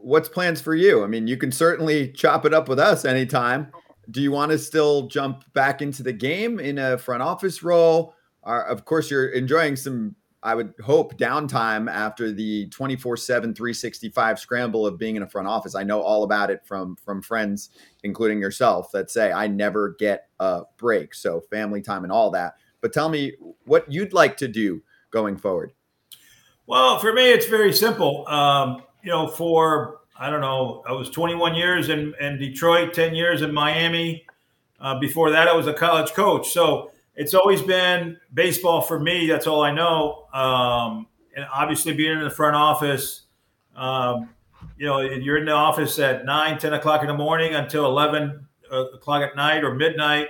what's 0.00 0.28
plans 0.28 0.60
for 0.60 0.74
you? 0.74 1.04
I 1.04 1.06
mean, 1.06 1.26
you 1.26 1.36
can 1.36 1.52
certainly 1.52 2.10
chop 2.12 2.44
it 2.44 2.54
up 2.54 2.68
with 2.68 2.78
us 2.78 3.04
anytime. 3.04 3.68
Do 4.10 4.20
you 4.20 4.30
want 4.30 4.52
to 4.52 4.58
still 4.58 5.08
jump 5.08 5.50
back 5.52 5.82
into 5.82 6.02
the 6.02 6.12
game 6.12 6.58
in 6.60 6.78
a 6.78 6.98
front 6.98 7.22
office 7.22 7.62
role? 7.62 8.14
of 8.44 8.84
course, 8.84 9.10
you're 9.10 9.28
enjoying 9.28 9.74
some, 9.74 10.14
I 10.42 10.54
would 10.54 10.74
hope, 10.84 11.16
downtime 11.16 11.90
after 11.90 12.30
the 12.30 12.68
24 12.68 13.16
7, 13.16 13.54
365 13.54 14.38
scramble 14.38 14.86
of 14.86 14.98
being 14.98 15.16
in 15.16 15.22
a 15.22 15.26
front 15.26 15.48
office. 15.48 15.74
I 15.74 15.82
know 15.82 16.02
all 16.02 16.24
about 16.24 16.50
it 16.50 16.60
from, 16.66 16.96
from 16.96 17.22
friends, 17.22 17.70
including 18.02 18.40
yourself, 18.40 18.92
that 18.92 19.10
say 19.10 19.32
I 19.32 19.46
never 19.46 19.96
get 19.98 20.28
a 20.40 20.64
break. 20.76 21.14
So, 21.14 21.40
family 21.40 21.80
time 21.80 22.02
and 22.02 22.12
all 22.12 22.30
that. 22.32 22.56
But 22.82 22.92
tell 22.92 23.08
me 23.08 23.32
what 23.64 23.90
you'd 23.90 24.12
like 24.12 24.36
to 24.38 24.48
do 24.48 24.82
going 25.10 25.38
forward. 25.38 25.72
Well, 26.66 26.98
for 26.98 27.14
me, 27.14 27.30
it's 27.30 27.46
very 27.46 27.72
simple. 27.72 28.28
Um, 28.28 28.82
you 29.04 29.10
know, 29.10 29.28
for 29.28 30.00
I 30.16 30.30
don't 30.30 30.40
know, 30.40 30.82
I 30.86 30.92
was 30.92 31.10
21 31.10 31.54
years 31.54 31.88
in, 31.88 32.14
in 32.20 32.38
Detroit, 32.38 32.94
10 32.94 33.14
years 33.14 33.42
in 33.42 33.52
Miami. 33.52 34.24
Uh, 34.80 34.98
before 34.98 35.30
that, 35.30 35.48
I 35.48 35.54
was 35.54 35.66
a 35.66 35.74
college 35.74 36.12
coach. 36.12 36.52
So 36.52 36.92
it's 37.16 37.34
always 37.34 37.60
been 37.62 38.16
baseball 38.32 38.80
for 38.80 38.98
me. 38.98 39.26
That's 39.26 39.46
all 39.46 39.62
I 39.62 39.72
know. 39.72 40.26
Um, 40.32 41.06
and 41.36 41.46
obviously, 41.52 41.92
being 41.92 42.12
in 42.12 42.22
the 42.22 42.30
front 42.30 42.54
office, 42.54 43.22
um, 43.74 44.30
you 44.78 44.86
know, 44.86 45.00
you're 45.00 45.36
in 45.36 45.46
the 45.46 45.52
office 45.52 45.98
at 45.98 46.24
9, 46.24 46.58
10 46.58 46.72
o'clock 46.74 47.02
in 47.02 47.08
the 47.08 47.14
morning 47.14 47.54
until 47.54 47.86
11 47.86 48.46
uh, 48.70 48.84
o'clock 48.92 49.22
at 49.22 49.34
night 49.34 49.64
or 49.64 49.74
midnight, 49.74 50.28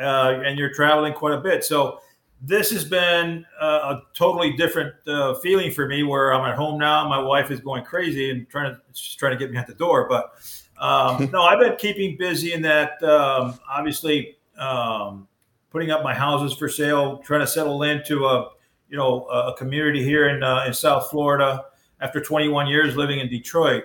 uh, 0.00 0.40
and 0.44 0.58
you're 0.58 0.72
traveling 0.72 1.12
quite 1.12 1.34
a 1.34 1.40
bit. 1.40 1.64
So 1.64 2.00
this 2.40 2.70
has 2.70 2.84
been 2.84 3.44
a, 3.60 3.66
a 3.66 4.02
totally 4.14 4.52
different 4.52 4.94
uh, 5.06 5.34
feeling 5.34 5.72
for 5.72 5.86
me 5.88 6.02
where 6.02 6.32
I'm 6.32 6.48
at 6.48 6.56
home 6.56 6.78
now. 6.78 7.08
My 7.08 7.18
wife 7.18 7.50
is 7.50 7.60
going 7.60 7.84
crazy 7.84 8.30
and 8.30 8.48
trying 8.48 8.74
to, 8.74 8.80
she's 8.92 9.16
trying 9.16 9.32
to 9.32 9.38
get 9.38 9.50
me 9.50 9.58
at 9.58 9.66
the 9.66 9.74
door. 9.74 10.08
But 10.08 10.32
um, 10.78 11.30
no, 11.32 11.42
I've 11.42 11.58
been 11.58 11.76
keeping 11.76 12.16
busy 12.16 12.52
in 12.52 12.62
that, 12.62 13.02
um, 13.02 13.58
obviously, 13.68 14.36
um, 14.56 15.26
putting 15.70 15.90
up 15.90 16.02
my 16.02 16.14
houses 16.14 16.56
for 16.56 16.68
sale, 16.68 17.18
trying 17.18 17.40
to 17.40 17.46
settle 17.46 17.82
into 17.82 18.26
a, 18.26 18.50
you 18.88 18.96
know, 18.96 19.24
a 19.26 19.54
community 19.56 20.02
here 20.02 20.28
in, 20.28 20.42
uh, 20.42 20.64
in 20.66 20.72
South 20.72 21.10
Florida 21.10 21.64
after 22.00 22.20
21 22.20 22.68
years 22.68 22.96
living 22.96 23.18
in 23.18 23.28
Detroit. 23.28 23.84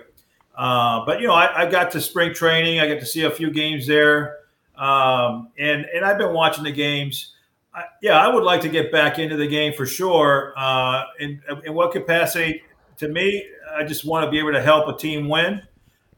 Uh, 0.54 1.04
but, 1.04 1.20
you 1.20 1.26
know, 1.26 1.34
I, 1.34 1.62
I, 1.62 1.70
got 1.70 1.90
to 1.90 2.00
spring 2.00 2.32
training. 2.32 2.78
I 2.78 2.86
got 2.86 3.00
to 3.00 3.06
see 3.06 3.24
a 3.24 3.30
few 3.30 3.50
games 3.50 3.88
there. 3.88 4.38
Um, 4.76 5.48
and, 5.58 5.84
and 5.86 6.04
I've 6.04 6.16
been 6.16 6.32
watching 6.32 6.62
the 6.62 6.72
games 6.72 7.33
I, 7.74 7.84
yeah, 8.00 8.18
I 8.18 8.32
would 8.32 8.44
like 8.44 8.60
to 8.62 8.68
get 8.68 8.92
back 8.92 9.18
into 9.18 9.36
the 9.36 9.48
game 9.48 9.72
for 9.72 9.86
sure. 9.86 10.54
Uh, 10.56 11.04
in, 11.18 11.42
in 11.64 11.74
what 11.74 11.92
capacity? 11.92 12.62
To 12.98 13.08
me, 13.08 13.44
I 13.76 13.82
just 13.82 14.04
want 14.04 14.24
to 14.24 14.30
be 14.30 14.38
able 14.38 14.52
to 14.52 14.62
help 14.62 14.86
a 14.88 14.96
team 14.96 15.28
win. 15.28 15.60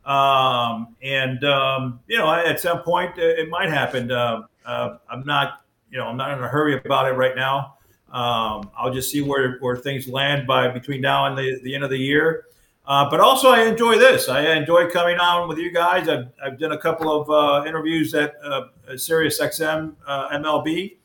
Um, 0.05 0.95
and 1.03 1.42
um, 1.45 2.01
you 2.07 2.19
know, 2.19 2.33
at 2.33 2.61
some 2.61 2.83
point, 2.83 3.19
it 3.19 3.49
might 3.49 3.71
happen. 3.71 4.11
Uh, 4.11 4.42
uh, 4.64 4.99
I'm 5.11 5.25
not, 5.25 5.62
you 5.90 5.99
know, 5.99 6.07
I'm 6.07 6.16
not 6.16 6.37
in 6.37 6.45
a 6.45 6.49
hurry 6.49 6.77
about 6.77 7.07
it 7.11 7.14
right 7.14 7.35
now. 7.35 7.77
Um, 8.12 8.71
I'll 8.77 8.92
just 8.92 9.11
see 9.11 9.23
where, 9.23 9.59
where 9.59 9.77
things 9.77 10.07
land 10.07 10.47
by 10.47 10.69
between 10.69 11.01
now 11.01 11.27
and 11.27 11.37
the, 11.37 11.59
the 11.62 11.75
end 11.75 11.83
of 11.83 11.90
the 11.90 11.99
year. 11.99 12.45
Uh, 12.87 13.11
but 13.11 13.19
also, 13.19 13.51
I 13.51 13.64
enjoy 13.64 13.99
this. 13.99 14.29
I 14.29 14.53
enjoy 14.53 14.88
coming 14.90 15.19
on 15.19 15.49
with 15.49 15.59
you 15.59 15.73
guys. 15.73 16.09
I've, 16.09 16.27
I've 16.42 16.59
done 16.59 16.71
a 16.71 16.79
couple 16.79 17.11
of 17.11 17.29
uh, 17.29 17.66
interviews 17.66 18.14
at 18.14 18.35
uh, 18.45 18.66
Sirius 18.97 19.40
XM 19.40 19.97
uh, 20.07 20.29
MLB 20.38 20.97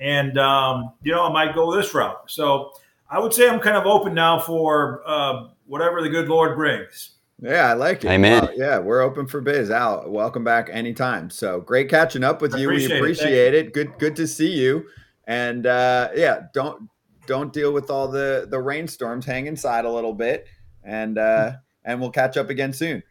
and 0.00 0.38
um, 0.38 0.92
you 1.02 1.12
know 1.12 1.24
I 1.24 1.32
might 1.32 1.54
go 1.54 1.74
this 1.74 1.92
route. 1.94 2.22
So 2.26 2.72
I 3.10 3.18
would 3.18 3.32
say 3.32 3.48
I'm 3.48 3.60
kind 3.60 3.76
of 3.76 3.86
open 3.86 4.14
now 4.14 4.38
for 4.38 5.02
uh, 5.06 5.48
whatever 5.66 6.02
the 6.02 6.08
good 6.08 6.28
Lord 6.28 6.56
brings. 6.56 7.12
Yeah, 7.40 7.70
I 7.70 7.74
like 7.74 8.04
it. 8.04 8.08
Amen. 8.08 8.42
Well, 8.42 8.52
yeah, 8.56 8.78
we're 8.78 9.00
open 9.00 9.26
for 9.26 9.40
biz. 9.40 9.70
Al, 9.70 10.10
welcome 10.10 10.42
back 10.42 10.68
anytime. 10.72 11.30
So 11.30 11.60
great 11.60 11.88
catching 11.88 12.24
up 12.24 12.42
with 12.42 12.52
you. 12.56 12.68
Appreciate 12.68 12.90
we 12.94 12.98
appreciate 12.98 13.54
it. 13.54 13.66
it. 13.66 13.72
Good, 13.72 13.98
good 13.98 14.16
to 14.16 14.26
see 14.26 14.50
you. 14.50 14.86
And 15.24 15.66
uh, 15.66 16.08
yeah, 16.16 16.46
don't 16.52 16.88
don't 17.26 17.52
deal 17.52 17.72
with 17.72 17.90
all 17.90 18.08
the 18.08 18.48
the 18.50 18.58
rainstorms. 18.58 19.24
Hang 19.24 19.46
inside 19.46 19.84
a 19.84 19.90
little 19.90 20.14
bit, 20.14 20.48
and 20.82 21.16
uh, 21.16 21.52
and 21.84 22.00
we'll 22.00 22.10
catch 22.10 22.36
up 22.36 22.50
again 22.50 22.72
soon. 22.72 23.04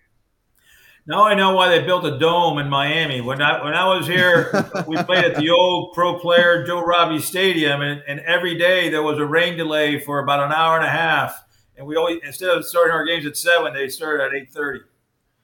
Now 1.07 1.23
I 1.23 1.35
know 1.35 1.55
why 1.55 1.69
they 1.69 1.85
built 1.85 2.05
a 2.05 2.19
dome 2.19 2.57
in 2.57 2.69
Miami. 2.69 3.21
When 3.21 3.41
I 3.41 3.63
when 3.63 3.73
I 3.73 3.87
was 3.87 4.05
here, 4.05 4.51
we 4.87 4.97
played 5.03 5.23
at 5.23 5.35
the 5.37 5.49
old 5.49 5.93
pro 5.93 6.19
player 6.19 6.65
Joe 6.65 6.81
Robbie 6.81 7.19
Stadium, 7.19 7.81
and, 7.81 8.03
and 8.05 8.19
every 8.19 8.57
day 8.57 8.89
there 8.89 9.01
was 9.01 9.17
a 9.17 9.25
rain 9.25 9.57
delay 9.57 10.01
for 10.01 10.19
about 10.19 10.45
an 10.45 10.51
hour 10.51 10.75
and 10.75 10.85
a 10.85 10.89
half. 10.89 11.41
And 11.77 11.87
we 11.87 11.95
always 11.95 12.19
instead 12.25 12.49
of 12.49 12.65
starting 12.65 12.91
our 12.91 13.05
games 13.05 13.25
at 13.25 13.37
seven, 13.37 13.73
they 13.73 13.87
started 13.87 14.25
at 14.25 14.33
eight 14.33 14.51
thirty. 14.51 14.81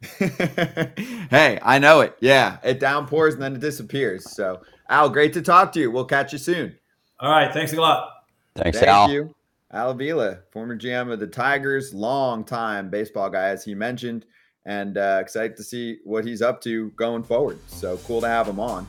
hey, 1.29 1.59
I 1.61 1.79
know 1.79 2.01
it. 2.01 2.17
Yeah, 2.19 2.57
it 2.61 2.81
downpours 2.81 3.35
and 3.35 3.43
then 3.43 3.55
it 3.55 3.61
disappears. 3.61 4.29
So, 4.29 4.61
Al, 4.89 5.09
great 5.09 5.31
to 5.31 5.41
talk 5.41 5.71
to 5.73 5.79
you. 5.79 5.91
We'll 5.91 6.03
catch 6.03 6.33
you 6.33 6.39
soon. 6.39 6.75
All 7.21 7.31
right, 7.31 7.53
thanks 7.53 7.71
a 7.71 7.79
lot. 7.79 8.09
Thanks, 8.55 8.79
Thank 8.79 8.89
Al. 8.89 9.09
you. 9.09 9.33
Al 9.71 9.91
Avila, 9.91 10.39
former 10.51 10.77
GM 10.77 11.09
of 11.09 11.21
the 11.21 11.27
Tigers, 11.27 11.93
long 11.93 12.43
time 12.43 12.89
baseball 12.89 13.29
guy, 13.29 13.47
as 13.47 13.63
he 13.63 13.73
mentioned 13.73 14.25
and 14.65 14.97
uh, 14.97 15.19
excited 15.21 15.57
to 15.57 15.63
see 15.63 15.99
what 16.03 16.25
he's 16.25 16.41
up 16.41 16.61
to 16.61 16.89
going 16.91 17.23
forward. 17.23 17.59
So 17.67 17.97
cool 17.97 18.21
to 18.21 18.27
have 18.27 18.47
him 18.47 18.59
on. 18.59 18.87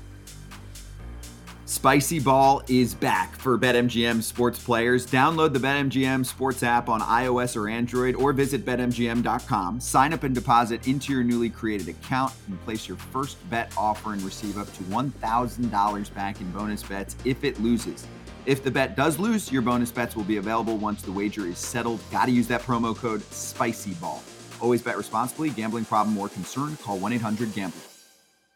Spicy 1.66 2.20
Ball 2.20 2.62
is 2.68 2.94
back 2.94 3.34
for 3.37 3.58
BetMGM 3.58 4.22
sports 4.22 4.62
players. 4.62 5.06
Download 5.06 5.52
the 5.52 5.58
BetMGM 5.58 6.24
sports 6.24 6.62
app 6.62 6.90
on 6.90 7.00
iOS 7.00 7.56
or 7.56 7.68
Android 7.68 8.14
or 8.16 8.32
visit 8.32 8.66
betmgm.com. 8.66 9.80
Sign 9.80 10.12
up 10.12 10.22
and 10.24 10.34
deposit 10.34 10.87
into 10.87 11.12
your 11.12 11.24
newly 11.24 11.48
created 11.48 11.88
account 11.88 12.32
and 12.48 12.60
place 12.64 12.87
your 12.87 12.98
first 12.98 13.38
bet 13.48 13.72
offer 13.78 14.12
and 14.12 14.22
receive 14.22 14.58
up 14.58 14.72
to 14.74 14.82
$1,000 14.84 16.14
back 16.14 16.40
in 16.40 16.50
bonus 16.52 16.82
bets 16.82 17.16
if 17.24 17.42
it 17.44 17.58
loses. 17.60 18.06
If 18.46 18.62
the 18.62 18.70
bet 18.70 18.94
does 18.94 19.18
lose, 19.18 19.50
your 19.50 19.62
bonus 19.62 19.90
bets 19.90 20.14
will 20.14 20.24
be 20.24 20.37
available 20.37 20.76
once 20.76 21.00
the 21.00 21.12
wager 21.12 21.46
is 21.46 21.58
settled. 21.58 21.98
Got 22.10 22.26
to 22.26 22.30
use 22.30 22.46
that 22.48 22.60
promo 22.60 22.94
code 22.94 23.22
SPICYBALL. 23.22 24.33
Always 24.60 24.82
bet 24.82 24.96
responsibly. 24.96 25.50
Gambling 25.50 25.84
problem 25.84 26.16
or 26.18 26.28
concern? 26.28 26.76
Call 26.76 26.98
1 26.98 27.12
800 27.12 27.54
GAMBLER. 27.54 27.93